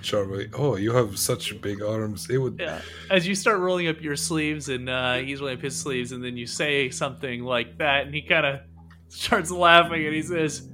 [0.01, 0.37] Charm.
[0.37, 0.47] me.
[0.53, 2.29] Oh, you have such big arms.
[2.29, 2.57] It would.
[2.59, 2.81] Yeah.
[3.09, 6.23] As you start rolling up your sleeves, and uh, he's rolling up his sleeves, and
[6.23, 8.59] then you say something like that, and he kind of
[9.07, 10.69] starts laughing, and he says,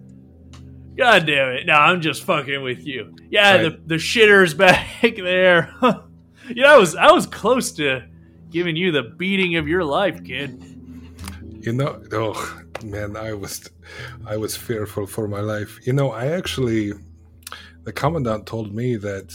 [0.98, 1.66] "God damn it!
[1.66, 3.16] No, I'm just fucking with you.
[3.30, 5.74] Yeah, the the shitter's back there.
[6.50, 8.04] you know, I was I was close to
[8.50, 10.64] giving you the beating of your life, kid.
[11.62, 13.70] You know, oh man, I was,
[14.26, 15.80] I was fearful for my life.
[15.86, 16.94] You know, I actually,
[17.86, 19.34] the commandant told me that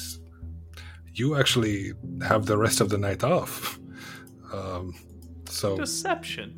[1.14, 1.92] you actually
[2.26, 3.78] have the rest of the night off.
[4.52, 4.94] Um,
[5.46, 6.54] so Deception.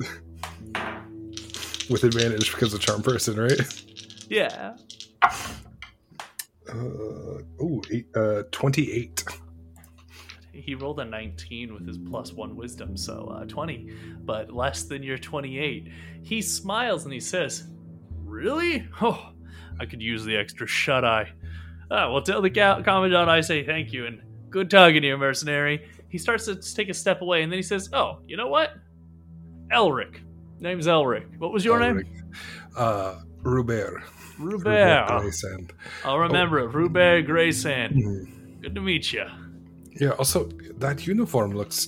[1.89, 3.83] with advantage because of charm person, right?
[4.29, 4.75] Yeah.
[5.21, 6.73] Uh,
[7.61, 9.23] oh, eight, uh, twenty-eight.
[10.51, 13.91] He rolled a 19 with his plus one wisdom, so uh, 20,
[14.23, 15.91] but less than your 28.
[16.21, 17.67] He smiles and he says,
[18.23, 18.87] Really?
[19.01, 19.31] Oh,
[19.79, 21.33] I could use the extra shut eye.
[21.91, 25.17] Ah, well, tell the ca- Commandant I say thank you and good talking to you,
[25.17, 25.87] mercenary.
[26.09, 28.71] He starts to take a step away and then he says, Oh, you know what?
[29.71, 30.19] Elric.
[30.59, 31.37] Name's Elric.
[31.39, 32.03] What was your name?
[32.77, 34.01] Uh, Rubert.
[34.39, 35.07] Rubert.
[35.07, 35.71] Graysand.
[36.05, 36.67] I'll remember it.
[36.73, 37.93] Rubert Graysand.
[37.95, 38.61] Mhm.
[38.61, 39.25] Good to meet you.
[39.99, 40.11] Yeah.
[40.11, 40.45] Also,
[40.77, 41.87] that uniform looks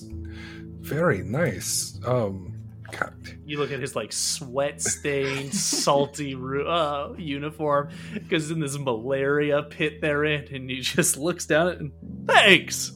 [0.81, 1.99] very nice.
[2.05, 2.54] Um,
[2.99, 3.13] God,
[3.45, 10.01] You look at his like sweat stained, salty uh, uniform because in this malaria pit
[10.01, 11.91] they're in, and he just looks down at it and
[12.27, 12.91] thanks.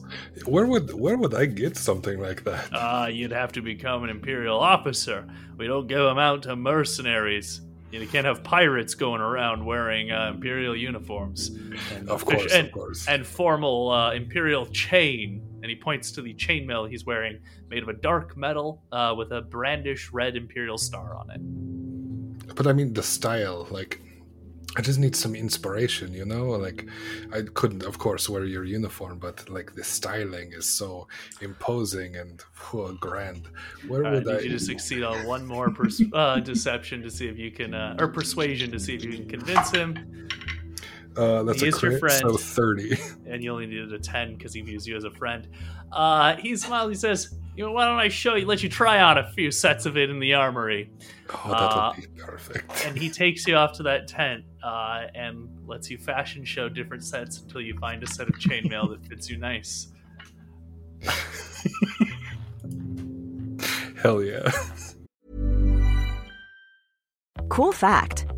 [0.46, 2.68] where would where would I get something like that?
[2.72, 5.26] Ah, you'd have to become an imperial officer.
[5.56, 7.60] We don't give them out to mercenaries.
[7.90, 11.48] You can't have pirates going around wearing uh, imperial uniforms.
[11.92, 13.08] And Of course, and, of course.
[13.08, 15.42] and formal uh, imperial chain.
[15.62, 19.30] And he points to the chainmail he's wearing, made of a dark metal uh, with
[19.32, 22.54] a brandish red imperial star on it.
[22.54, 24.00] But I mean the style, like
[24.76, 26.50] I just need some inspiration, you know?
[26.50, 26.86] Like
[27.32, 31.08] I couldn't of course wear your uniform, but like the styling is so
[31.40, 33.48] imposing and whew, grand.
[33.88, 37.10] Where I would need I you to succeed on one more pers- uh, deception to
[37.10, 40.28] see if you can, uh, or persuasion to see if you can convince him.
[41.20, 42.96] Uh that's He a is your friend, so 30.
[43.26, 45.46] and you only needed a 10 because he views you as a friend.
[45.92, 49.00] Uh, he smiles, he says, you know, why don't I show you, let you try
[49.02, 50.90] on a few sets of it in the armory?
[51.32, 52.86] Oh, that Uh, would be perfect.
[52.86, 57.04] And he takes you off to that tent uh, and lets you fashion show different
[57.04, 59.88] sets until you find a set of chainmail that fits you nice.
[64.02, 64.50] Hell yeah.
[67.48, 68.19] Cool fact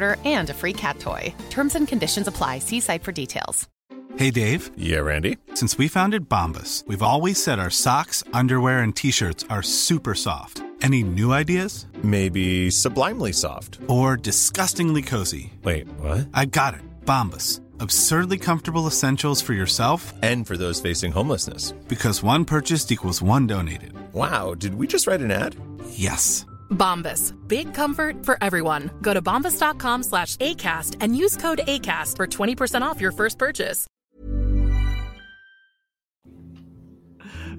[0.00, 1.34] and a free cat toy.
[1.50, 2.58] Terms and conditions apply.
[2.60, 3.68] See site for details.
[4.16, 4.70] Hey, Dave.
[4.76, 5.38] Yeah, Randy.
[5.54, 10.14] Since we founded Bombas, we've always said our socks, underwear, and t shirts are super
[10.14, 10.62] soft.
[10.82, 11.86] Any new ideas?
[12.02, 13.78] Maybe sublimely soft.
[13.88, 15.52] Or disgustingly cozy?
[15.64, 16.28] Wait, what?
[16.34, 16.80] I got it.
[17.06, 17.60] Bombas.
[17.80, 21.72] Absurdly comfortable essentials for yourself And for those facing homelessness.
[21.88, 23.92] because one purchased equals one donated.
[24.12, 25.56] Wow, did we just write an ad?
[25.90, 26.44] Yes.
[26.72, 27.32] Bombas.
[27.46, 28.90] Big comfort for everyone.
[29.00, 33.86] Go to bombas.com slash ACAST and use code ACAST for 20% off your first purchase.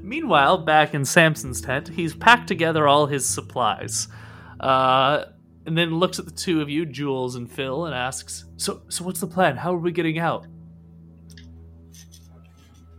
[0.01, 4.09] Meanwhile, back in Samson's tent, he's packed together all his supplies.
[4.59, 5.25] Uh,
[5.65, 9.05] and then looks at the two of you, Jules and Phil, and asks, So, so
[9.05, 9.55] what's the plan?
[9.55, 10.45] How are we getting out?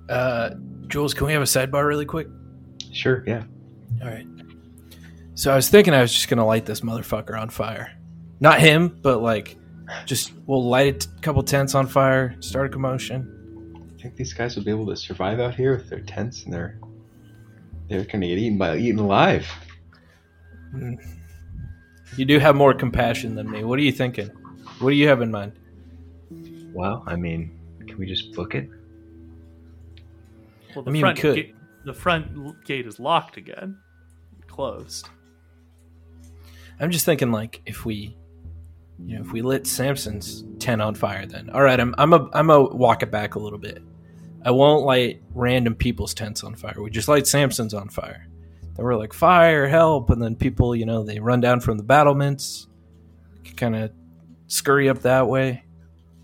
[0.08, 0.50] Uh,
[0.86, 2.28] Jules, can we have a sidebar really quick?
[2.92, 3.44] Sure, yeah.
[4.02, 4.26] All right.
[5.34, 7.92] So I was thinking I was just gonna light this motherfucker on fire.
[8.40, 9.56] Not him, but like,
[10.06, 13.30] just we'll light a couple tents on fire, start a commotion.
[13.98, 16.52] I think these guys will be able to survive out here with their tents and
[16.52, 16.78] their.
[17.88, 19.46] They're gonna get eaten by eaten alive.
[20.72, 20.98] Mm.
[22.16, 23.64] You do have more compassion than me.
[23.64, 24.28] What are you thinking?
[24.78, 25.52] What do you have in mind?
[26.72, 28.68] Well, I mean, can we just book it?
[30.74, 31.36] Well, I mean, we could.
[31.36, 33.78] Ga- the front gate is locked again,
[34.46, 35.08] closed.
[36.80, 38.16] I'm just thinking like if we,
[39.04, 41.78] you know, if we lit Samson's tent on fire, then all right.
[41.78, 43.82] I'm I'm a I'm a walk it back a little bit.
[44.44, 46.74] I won't light random people's tents on fire.
[46.78, 48.28] We just light Samson's on fire.
[48.76, 51.84] Then we're like fire, help, and then people, you know, they run down from the
[51.84, 52.66] battlements,
[53.56, 53.92] kind of
[54.48, 55.64] scurry up that way.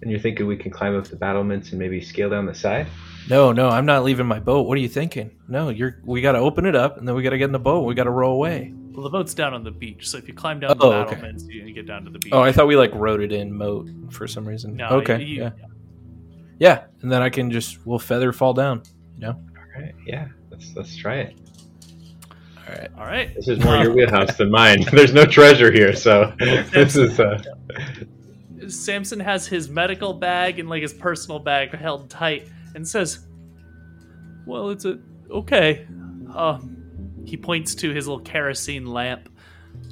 [0.02, 2.86] And you're thinking we can climb up the battlements and maybe scale down the side?
[3.28, 4.66] No, no, I'm not leaving my boat.
[4.66, 5.30] What are you thinking?
[5.46, 6.00] No, you're.
[6.04, 7.82] We got to open it up, and then we got to get in the boat.
[7.82, 8.74] We got to row away.
[8.92, 11.10] Well, the boat's down on the beach, so if you climb down Oh, the okay.
[11.14, 12.32] battlements, you, you get down to the beach.
[12.32, 14.76] Oh, I thought we like wrote it in moat for some reason.
[14.76, 15.50] No, okay, you- yeah,
[16.58, 18.82] yeah, and then I can just we'll feather fall down.
[19.14, 19.30] You know.
[19.30, 21.36] All right, yeah, let's let's try it.
[22.68, 22.90] All right.
[22.98, 23.34] All right.
[23.34, 24.84] This is more your wheelhouse than mine.
[24.92, 27.18] There's no treasure here, so this is.
[27.18, 27.42] Uh,
[28.68, 33.26] Samson has his medical bag and like his personal bag held tight and says,
[34.46, 34.98] "Well, it's a
[35.30, 35.86] okay."
[36.32, 36.58] Uh,
[37.24, 39.28] he points to his little kerosene lamp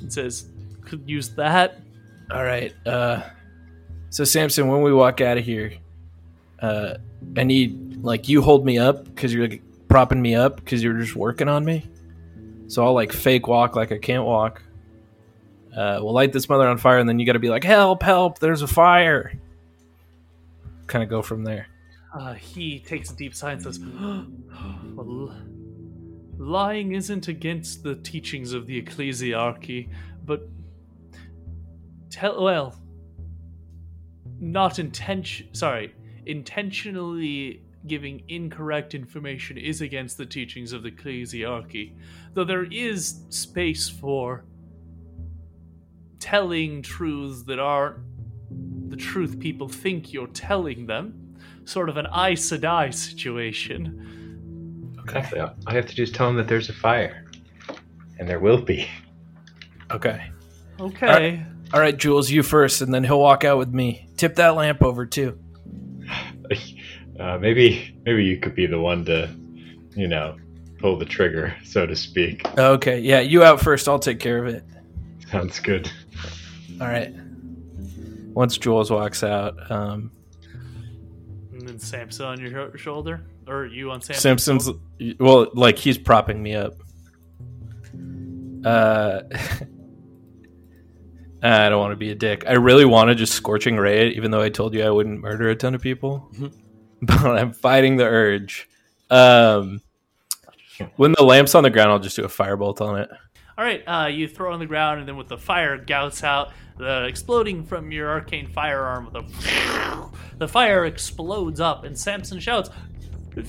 [0.01, 0.47] and says,
[0.83, 1.81] "Could use that."
[2.31, 2.75] All right.
[2.87, 3.23] Uh,
[4.11, 5.73] so Samson, when we walk out of here,
[6.61, 6.95] uh,
[7.37, 10.99] I need like you hold me up because you're like, propping me up because you're
[10.99, 11.87] just working on me.
[12.69, 14.63] So I'll like fake walk like I can't walk.
[15.75, 18.03] Uh, we'll light this mother on fire, and then you got to be like, "Help!
[18.03, 18.39] Help!
[18.39, 19.33] There's a fire!"
[20.87, 21.69] Kind of go from there.
[22.15, 23.79] Uh, he takes a deep sigh and says,
[24.95, 25.35] well,
[26.39, 29.91] Lying isn't against the teachings of the ecclesiarchy,
[30.25, 30.49] but
[32.11, 32.77] tell well,
[34.41, 35.53] not intention.
[35.53, 35.95] Sorry,
[36.27, 41.95] intentionally giving incorrect information is against the teachings of the ecclesiarchy.
[42.35, 44.45] Though there is space for
[46.21, 47.99] telling truths that aren't
[48.91, 51.37] the truth people think you're telling them.
[51.65, 54.18] Sort of an Aes Sedai situation.
[55.09, 55.29] Okay.
[55.31, 57.25] So all I have to do is tell him that there's a fire,
[58.19, 58.89] and there will be.
[59.91, 60.31] Okay.
[60.81, 61.07] Okay.
[61.07, 64.09] All right, All right, Jules, you first, and then he'll walk out with me.
[64.17, 65.39] Tip that lamp over too.
[67.19, 69.29] Uh, maybe, maybe you could be the one to,
[69.97, 70.37] you know,
[70.79, 72.47] pull the trigger, so to speak.
[72.57, 73.89] Okay, yeah, you out first.
[73.89, 74.63] I'll take care of it.
[75.29, 75.91] Sounds good.
[76.81, 77.13] All right.
[78.33, 80.13] Once Jules walks out, um,
[81.79, 83.25] And Samson on your shoulder?
[83.47, 85.17] Or you on Samson's Simpson's shoulder?
[85.21, 86.75] well, like he's propping me up.
[88.65, 89.21] Uh,
[91.41, 92.43] I don't want to be a dick.
[92.49, 95.21] I really want to just scorching ray it, even though I told you I wouldn't
[95.21, 96.33] murder a ton of people.
[97.03, 98.69] but I'm fighting the urge.
[99.09, 99.81] Um,
[100.97, 103.09] when the lamp's on the ground, I'll just do a firebolt on it.
[103.59, 106.53] All right, uh, you throw on the ground, and then with the fire gouts out,
[106.77, 112.71] the exploding from your arcane firearm, with a the fire explodes up, and Samson shouts,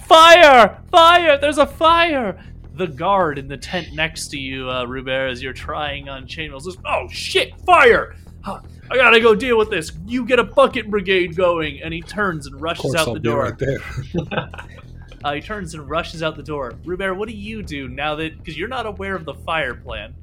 [0.07, 0.81] "Fire!
[0.89, 1.37] Fire!
[1.37, 2.43] There's a fire!"
[2.73, 6.59] The guard in the tent next to you, uh, Rubert, as you're trying on chainmail,
[6.59, 7.53] says, "Oh shit!
[7.63, 8.15] Fire!
[8.41, 9.91] Huh, I gotta go deal with this.
[10.07, 13.43] You get a bucket brigade going." And he turns and rushes out the be door.
[13.43, 13.77] right there.
[15.23, 16.73] Uh, he turns and rushes out the door.
[16.85, 20.15] Rubert, what do you do now that because you're not aware of the fire plan?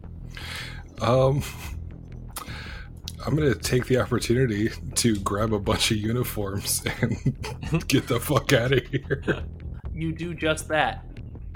[1.01, 1.43] Um,
[3.27, 8.53] I'm gonna take the opportunity to grab a bunch of uniforms and get the fuck
[8.53, 9.23] out of here.
[9.95, 11.05] you do just that.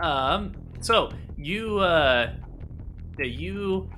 [0.01, 2.33] Um, so you, uh,
[3.19, 3.91] yeah, you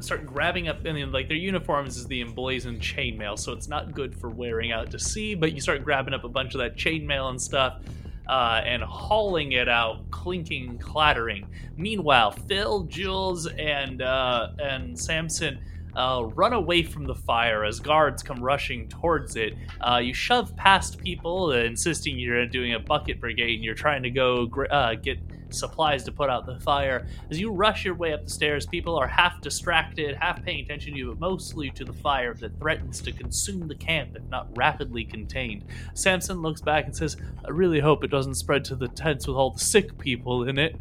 [0.00, 4.14] start grabbing up, and like their uniforms is the emblazoned chainmail, so it's not good
[4.14, 5.34] for wearing out to sea.
[5.34, 7.80] But you start grabbing up a bunch of that chainmail and stuff.
[8.28, 11.46] Uh, and hauling it out, clinking, clattering.
[11.76, 15.60] Meanwhile, Phil, Jules, and uh, and Samson
[15.96, 19.54] uh, run away from the fire as guards come rushing towards it.
[19.80, 24.02] Uh, you shove past people, uh, insisting you're doing a bucket brigade and you're trying
[24.02, 25.18] to go gr- uh, get
[25.50, 27.06] supplies to put out the fire.
[27.30, 30.92] As you rush your way up the stairs, people are half distracted, half paying attention
[30.92, 34.48] to you, but mostly to the fire that threatens to consume the camp if not
[34.56, 35.64] rapidly contained.
[35.94, 39.36] Samson looks back and says, I really hope it doesn't spread to the tents with
[39.36, 40.76] all the sick people in it.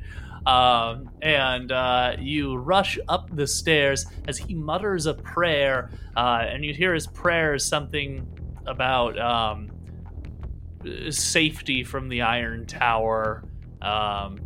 [0.45, 6.63] Um, and uh, you rush up the stairs as he mutters a prayer, uh, and
[6.63, 8.27] you hear his prayer is something
[8.67, 9.71] about um,
[11.09, 13.43] safety from the Iron Tower.
[13.81, 14.39] Um,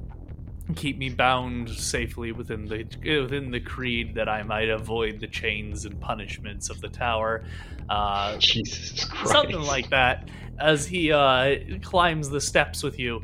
[0.75, 2.85] keep me bound safely within the
[3.21, 7.43] within the creed that I might avoid the chains and punishments of the tower.
[7.89, 9.31] Uh, Jesus Christ.
[9.31, 10.29] something like that.
[10.59, 13.23] As he uh, climbs the steps with you,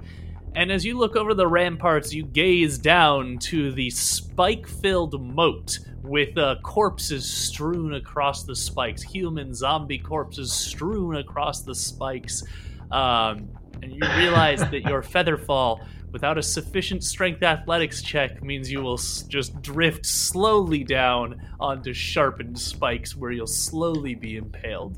[0.56, 6.38] and as you look over the ramparts, you gaze down to the spike-filled moat with
[6.38, 12.44] uh, corpses strewn across the spikes, human zombie corpses strewn across the spikes.
[12.92, 13.50] Um,
[13.82, 15.86] and you realize that your featherfall,
[16.16, 21.94] without a sufficient strength athletics check, means you will s- just drift slowly down onto
[21.94, 24.98] sharpened spikes where you'll slowly be impaled.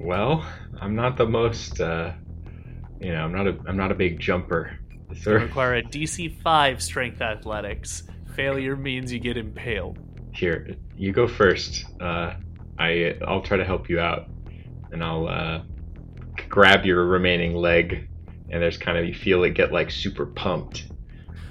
[0.00, 0.46] Well,
[0.80, 1.80] I'm not the most.
[1.80, 2.12] Uh,
[3.00, 3.58] you know, I'm not a.
[3.66, 4.78] I'm not a big jumper.
[5.10, 8.04] Is You require a DC 5 strength athletics.
[8.36, 9.98] Failure means you get impaled.
[10.32, 11.84] Here, you go first.
[12.00, 12.34] Uh,
[12.78, 14.28] I I'll try to help you out,
[14.92, 15.62] and I'll uh,
[16.48, 18.08] grab your remaining leg,
[18.50, 20.86] and there's kind of you feel it get like super pumped.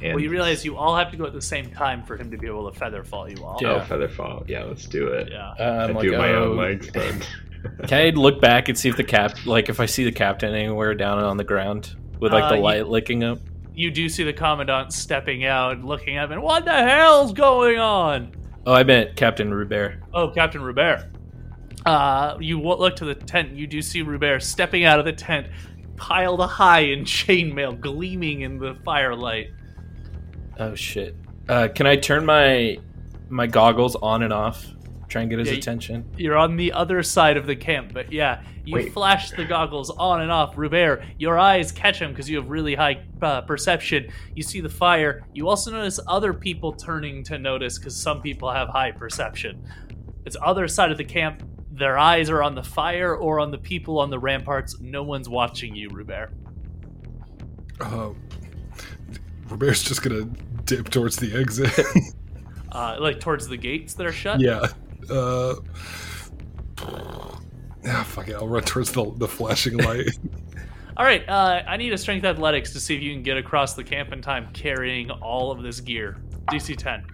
[0.01, 2.29] And well, you realize you all have to go at the same time for him
[2.31, 3.57] to be able to feather fall you all.
[3.65, 4.43] oh, feather fall.
[4.47, 5.29] Yeah, let's do it.
[5.31, 5.53] Yeah.
[5.57, 6.43] Uh, I'm I like, do my oh.
[6.51, 7.29] own legs, but
[7.87, 10.53] Can I look back and see if the cap, like if I see the captain
[10.53, 13.39] anywhere down on the ground with like Uh, the you- light licking up?
[13.75, 17.79] You do see the commandant stepping out and looking up and what the hell's going
[17.79, 18.31] on?
[18.67, 19.95] Oh, I meant Captain Rubert.
[20.13, 21.05] Oh, Captain Rubert.
[21.85, 23.53] Uh, you look to the tent.
[23.55, 25.47] You do see Rubert stepping out of the tent,
[25.95, 29.47] piled high in chainmail, gleaming in the firelight.
[30.59, 31.15] Oh shit!
[31.49, 32.77] Uh, can I turn my
[33.29, 34.65] my goggles on and off?
[35.07, 36.09] Try and get his Yeah, attention.
[36.17, 38.93] You're on the other side of the camp, but yeah, you Wait.
[38.93, 40.57] flash the goggles on and off.
[40.57, 44.09] Rubert, your eyes catch him because you have really high uh, perception.
[44.35, 45.23] You see the fire.
[45.33, 49.63] You also notice other people turning to notice because some people have high perception.
[50.25, 51.43] It's other side of the camp.
[51.73, 54.79] Their eyes are on the fire or on the people on the ramparts.
[54.79, 56.31] No one's watching you, Rubert.
[57.81, 58.11] Uh,
[59.49, 60.25] Robert's just gonna
[60.65, 61.71] dip towards the exit.
[62.71, 64.39] Uh, like towards the gates that are shut.
[64.39, 64.65] yeah.
[65.07, 65.53] Uh,
[66.81, 68.33] ah, fuck it.
[68.33, 70.07] I'll run towards the, the flashing light.
[70.97, 71.23] All right.
[71.29, 74.11] Uh, I need a strength athletics to see if you can get across the camp
[74.11, 76.17] in time carrying all of this gear.
[76.47, 77.05] DC 10.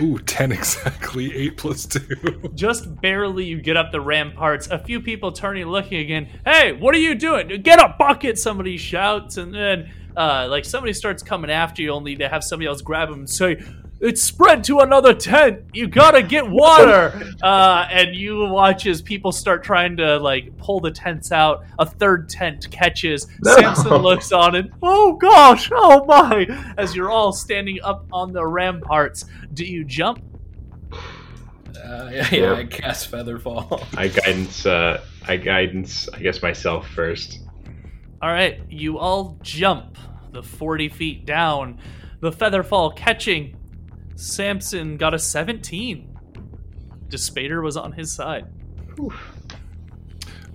[0.00, 1.34] Ooh, 10 exactly.
[1.34, 2.50] 8 plus 2.
[2.54, 4.68] Just barely you get up the ramparts.
[4.68, 6.28] A few people turning, looking again.
[6.44, 7.48] Hey, what are you doing?
[7.62, 8.38] Get a bucket!
[8.38, 12.66] Somebody shouts, and then uh, like somebody starts coming after you, only to have somebody
[12.66, 13.62] else grab them and say,
[14.00, 15.64] "It's spread to another tent.
[15.72, 20.80] You gotta get water." uh, and you watch as people start trying to like pull
[20.80, 21.64] the tents out.
[21.78, 23.26] A third tent catches.
[23.44, 23.54] No.
[23.56, 26.46] Samson looks on and, oh gosh, oh my!
[26.76, 29.24] As you're all standing up on the ramparts,
[29.54, 30.22] do you jump?
[30.92, 33.84] Uh, yeah, yeah, I cast Featherfall.
[33.96, 34.66] I guidance.
[34.66, 36.08] Uh, I guidance.
[36.12, 37.40] I guess myself first.
[38.22, 39.96] All right, you all jump
[40.32, 41.78] the 40 feet down.
[42.20, 43.56] The feather fall catching.
[44.20, 46.18] Samson got a 17.
[47.08, 48.46] Despater was on his side.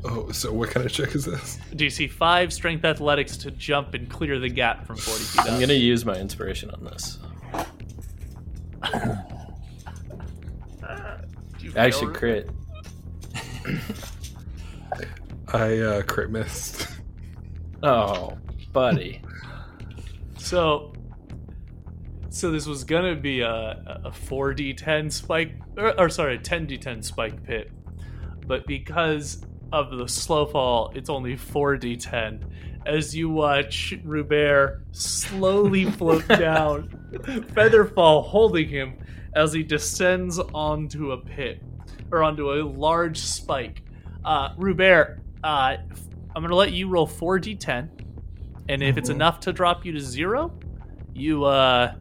[0.03, 1.57] Oh, so what kind of check is this?
[1.72, 5.74] DC 5 strength athletics to jump and clear the gap from 40 feet I'm gonna
[5.74, 7.18] use my inspiration on this.
[11.57, 12.51] Do you Actually, crit.
[15.53, 16.88] I uh, crit missed.
[17.82, 18.38] Oh,
[18.72, 19.22] buddy.
[20.38, 20.94] So,
[22.36, 27.41] so this was gonna be a a 4d10 spike, or, or sorry, a 10d10 spike
[27.43, 27.71] pit,
[28.45, 32.41] but because of the slow fall, it's only 4d10.
[32.86, 36.89] As you watch Rubert slowly float down,
[37.53, 38.95] Featherfall holding him
[39.33, 41.61] as he descends onto a pit
[42.11, 43.81] or onto a large spike.
[44.25, 45.77] Uh, Rubert, uh,
[46.36, 47.89] I'm gonna let you roll 4d10,
[48.69, 49.15] and if it's Mhm.
[49.15, 50.51] enough to drop you to zero,
[51.13, 51.95] you uh,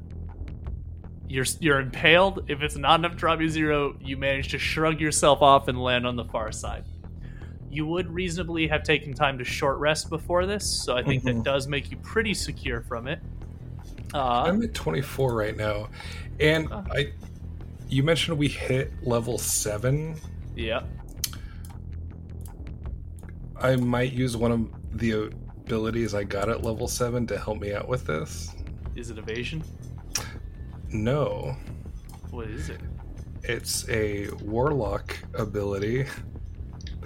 [1.28, 2.44] you're you're impaled.
[2.48, 5.80] If it's not enough to drop you zero, you manage to shrug yourself off and
[5.82, 6.84] land on the far side.
[7.70, 11.34] You would reasonably have taken time to short rest before this, so I think that
[11.36, 11.44] Mhm.
[11.44, 13.20] does make you pretty secure from it.
[14.12, 15.88] Uh, I'm at 24 right now.
[16.38, 17.12] And I
[17.88, 20.16] you mentioned we hit level 7.
[20.56, 20.82] yeah.
[23.56, 25.30] I might use one of the
[25.64, 28.54] abilities I got at level 7 to help me out with this.
[28.96, 29.62] Is it evasion?
[30.94, 31.56] No.
[32.30, 32.80] What is it?
[33.42, 36.06] It's a warlock ability.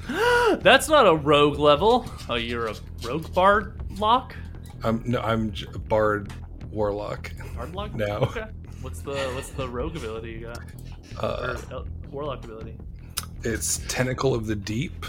[0.08, 2.08] That's not a rogue level.
[2.28, 4.36] Oh, you're a rogue bard lock?
[4.84, 6.32] I'm no, I'm j- a bard
[6.70, 7.32] warlock.
[7.56, 7.94] Bard lock?
[7.94, 8.18] No.
[8.18, 8.44] Okay.
[8.82, 10.60] What's the what's the rogue ability you got?
[11.20, 12.76] Uh, or uh, warlock ability?
[13.42, 15.04] It's Tentacle of the Deep.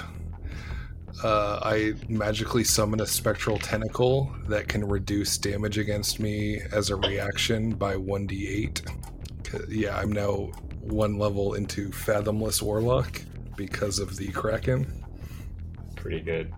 [1.24, 6.96] Uh, I magically summon a spectral tentacle that can reduce damage against me as a
[6.96, 9.68] reaction by 1d8.
[9.70, 10.52] Yeah, I'm now
[10.82, 13.22] one level into Fathomless Warlock
[13.58, 15.04] because of the Kraken.
[15.96, 16.54] Pretty good.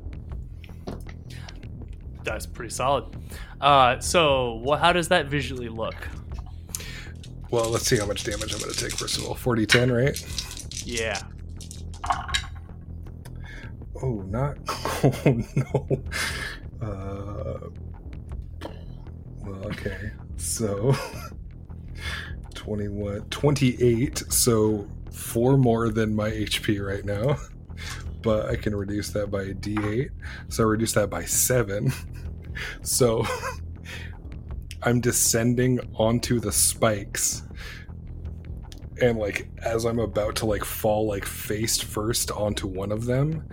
[2.23, 3.15] That's pretty solid.
[3.59, 4.79] Uh, so what?
[4.79, 5.95] How does that visually look?
[7.49, 9.33] Well, let's see how much damage I'm going to take first of all.
[9.33, 10.85] 40 10, right?
[10.85, 11.21] Yeah.
[14.01, 14.57] Oh, not.
[15.03, 16.03] Oh, no.
[16.79, 17.69] Uh,
[19.39, 20.11] well, okay.
[20.37, 20.95] So,
[22.53, 24.23] 21, 28.
[24.31, 27.37] So, four more than my HP right now.
[28.21, 30.09] But I can reduce that by a d8.
[30.49, 31.91] So, I reduce that by seven.
[32.83, 33.25] So,
[34.83, 37.41] I'm descending onto the spikes.
[39.01, 43.49] And, like, as I'm about to, like, fall, like, face first onto one of them,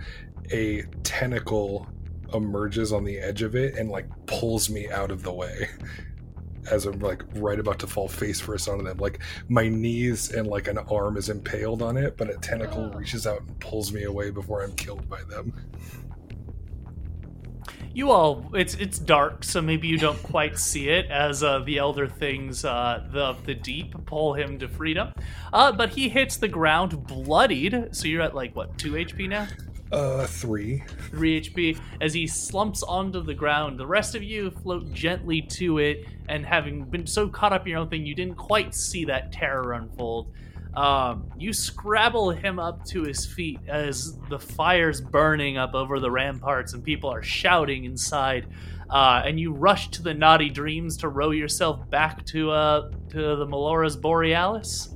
[0.51, 1.87] a tentacle
[2.33, 5.67] emerges on the edge of it and like pulls me out of the way
[6.71, 8.97] as I'm like right about to fall face first onto them.
[8.97, 13.25] Like my knees and like an arm is impaled on it, but a tentacle reaches
[13.25, 15.53] out and pulls me away before I'm killed by them.
[17.93, 21.77] you all it's it's dark so maybe you don't quite see it as uh, the
[21.77, 25.11] elder things uh, the the deep pull him to freedom
[25.53, 29.47] uh, but he hits the ground bloodied so you're at like what 2 hp now
[29.91, 30.83] Uh, three.
[31.09, 35.79] 3 hp as he slumps onto the ground the rest of you float gently to
[35.79, 39.03] it and having been so caught up in your own thing you didn't quite see
[39.03, 40.31] that terror unfold
[40.75, 46.11] um, you scrabble him up to his feet as the fire's burning up over the
[46.11, 48.47] ramparts and people are shouting inside.
[48.89, 53.35] Uh, and you rush to the naughty dreams to row yourself back to uh, to
[53.35, 54.95] the Melora's Borealis.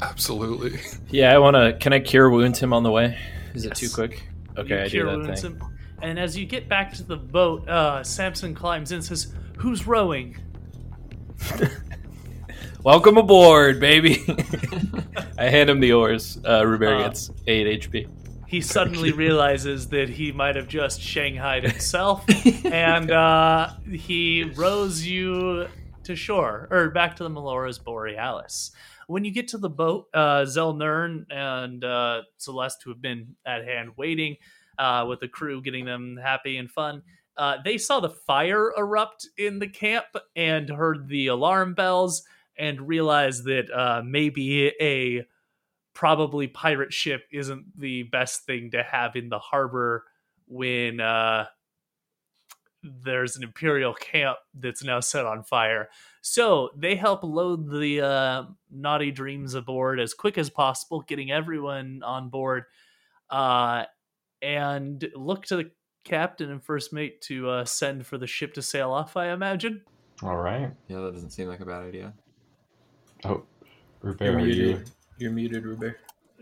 [0.00, 0.80] Absolutely.
[1.10, 1.76] Yeah, I want to.
[1.78, 3.18] Can I cure wounds him on the way?
[3.54, 4.22] Is it too quick?
[4.56, 5.60] Okay, You I do that thing.
[6.02, 9.86] And as you get back to the boat, uh, Samson climbs in and says, Who's
[9.86, 10.36] rowing?
[12.84, 14.24] Welcome aboard, baby.
[15.38, 16.38] I hand him the oars.
[16.46, 18.08] Uh, Rubert Uh, gets eight HP.
[18.48, 22.24] he suddenly realizes that he might have just shanghaied himself
[22.64, 25.68] and uh, he rows you
[26.04, 28.72] to shore or back to the melora's borealis
[29.12, 33.64] when you get to the boat uh, zelnern and uh, celeste who have been at
[33.64, 34.36] hand waiting
[34.78, 37.02] uh, with the crew getting them happy and fun
[37.36, 40.06] uh, they saw the fire erupt in the camp
[40.36, 42.22] and heard the alarm bells
[42.58, 45.24] and realized that uh, maybe a
[45.94, 50.04] probably pirate ship isn't the best thing to have in the harbor
[50.46, 51.46] when uh,
[52.82, 55.88] there's an imperial camp that's now set on fire.
[56.20, 62.02] So they help load the uh, naughty dreams aboard as quick as possible, getting everyone
[62.04, 62.64] on board,
[63.30, 63.84] uh,
[64.40, 65.70] and look to the
[66.04, 69.16] captain and first mate to uh, send for the ship to sail off.
[69.16, 69.82] I imagine.
[70.22, 70.70] All right.
[70.88, 72.12] Yeah, that doesn't seem like a bad idea.
[73.24, 73.42] Oh,
[74.02, 74.64] You're Rubert, you?
[74.64, 74.90] muted.
[75.18, 75.98] You're muted, Rubert.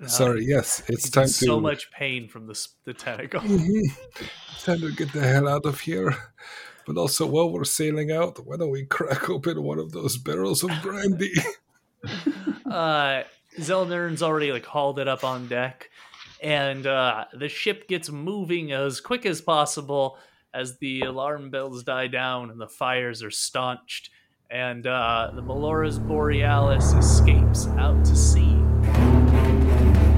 [0.06, 1.32] Sorry, yes, it's He's time to.
[1.32, 3.40] so much pain from the the tentacle.
[3.44, 3.82] Mhm.
[4.64, 6.16] time to get the hell out of here.
[6.86, 10.64] But also, while we're sailing out, why don't we crack open one of those barrels
[10.64, 11.32] of brandy?
[12.70, 13.22] uh
[13.58, 15.90] Zelnern's already like hauled it up on deck
[16.42, 20.16] and uh the ship gets moving as quick as possible
[20.54, 24.08] as the alarm bells die down and the fires are staunched
[24.50, 28.56] and uh the Melora's Borealis escapes out to sea.
[28.82, 30.09] Música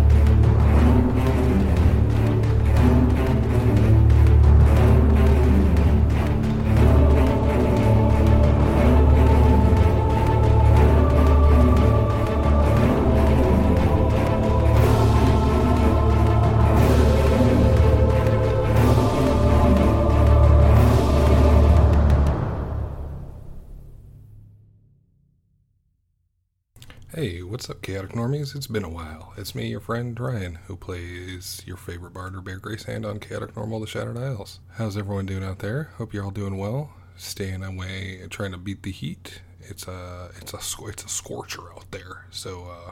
[28.03, 28.57] Chaotic Normies?
[28.57, 29.32] It's been a while.
[29.36, 33.57] It's me, your friend Ryan, who plays your favorite barter, Bear Grace, and on Chaotic
[33.57, 34.59] Normal, The Shattered Isles.
[34.72, 35.92] How's everyone doing out there?
[35.98, 36.92] Hope you're all doing well.
[37.16, 39.42] Staying away, trying to beat the heat.
[39.61, 42.26] It's a it's a it's a scorcher out there.
[42.30, 42.90] So uh,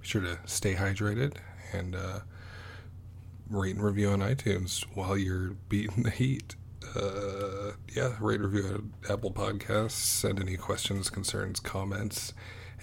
[0.00, 1.38] be sure to stay hydrated
[1.72, 2.20] and uh,
[3.50, 6.54] rate and review on iTunes while you're beating the heat.
[6.94, 9.90] Uh, yeah, rate and review at Apple Podcasts.
[9.90, 12.32] Send any questions, concerns, comments,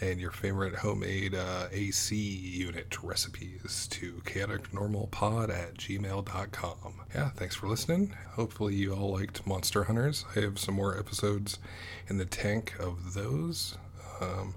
[0.02, 7.02] and your favorite homemade uh, AC unit recipes to chaoticnormalpod at gmail.com.
[7.14, 8.16] Yeah, thanks for listening.
[8.32, 10.26] Hopefully, you all liked Monster Hunters.
[10.36, 11.60] I have some more episodes
[12.08, 13.78] in the tank of those.
[14.22, 14.56] Um,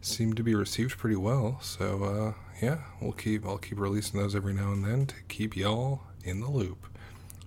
[0.00, 1.58] seem to be received pretty well.
[1.60, 5.56] So uh, yeah, we'll keep I'll keep releasing those every now and then to keep
[5.56, 6.86] y'all in the loop.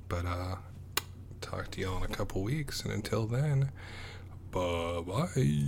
[0.08, 0.56] But uh,
[1.40, 3.72] talk to y'all in a couple weeks, and until then,
[4.52, 5.68] bye bye.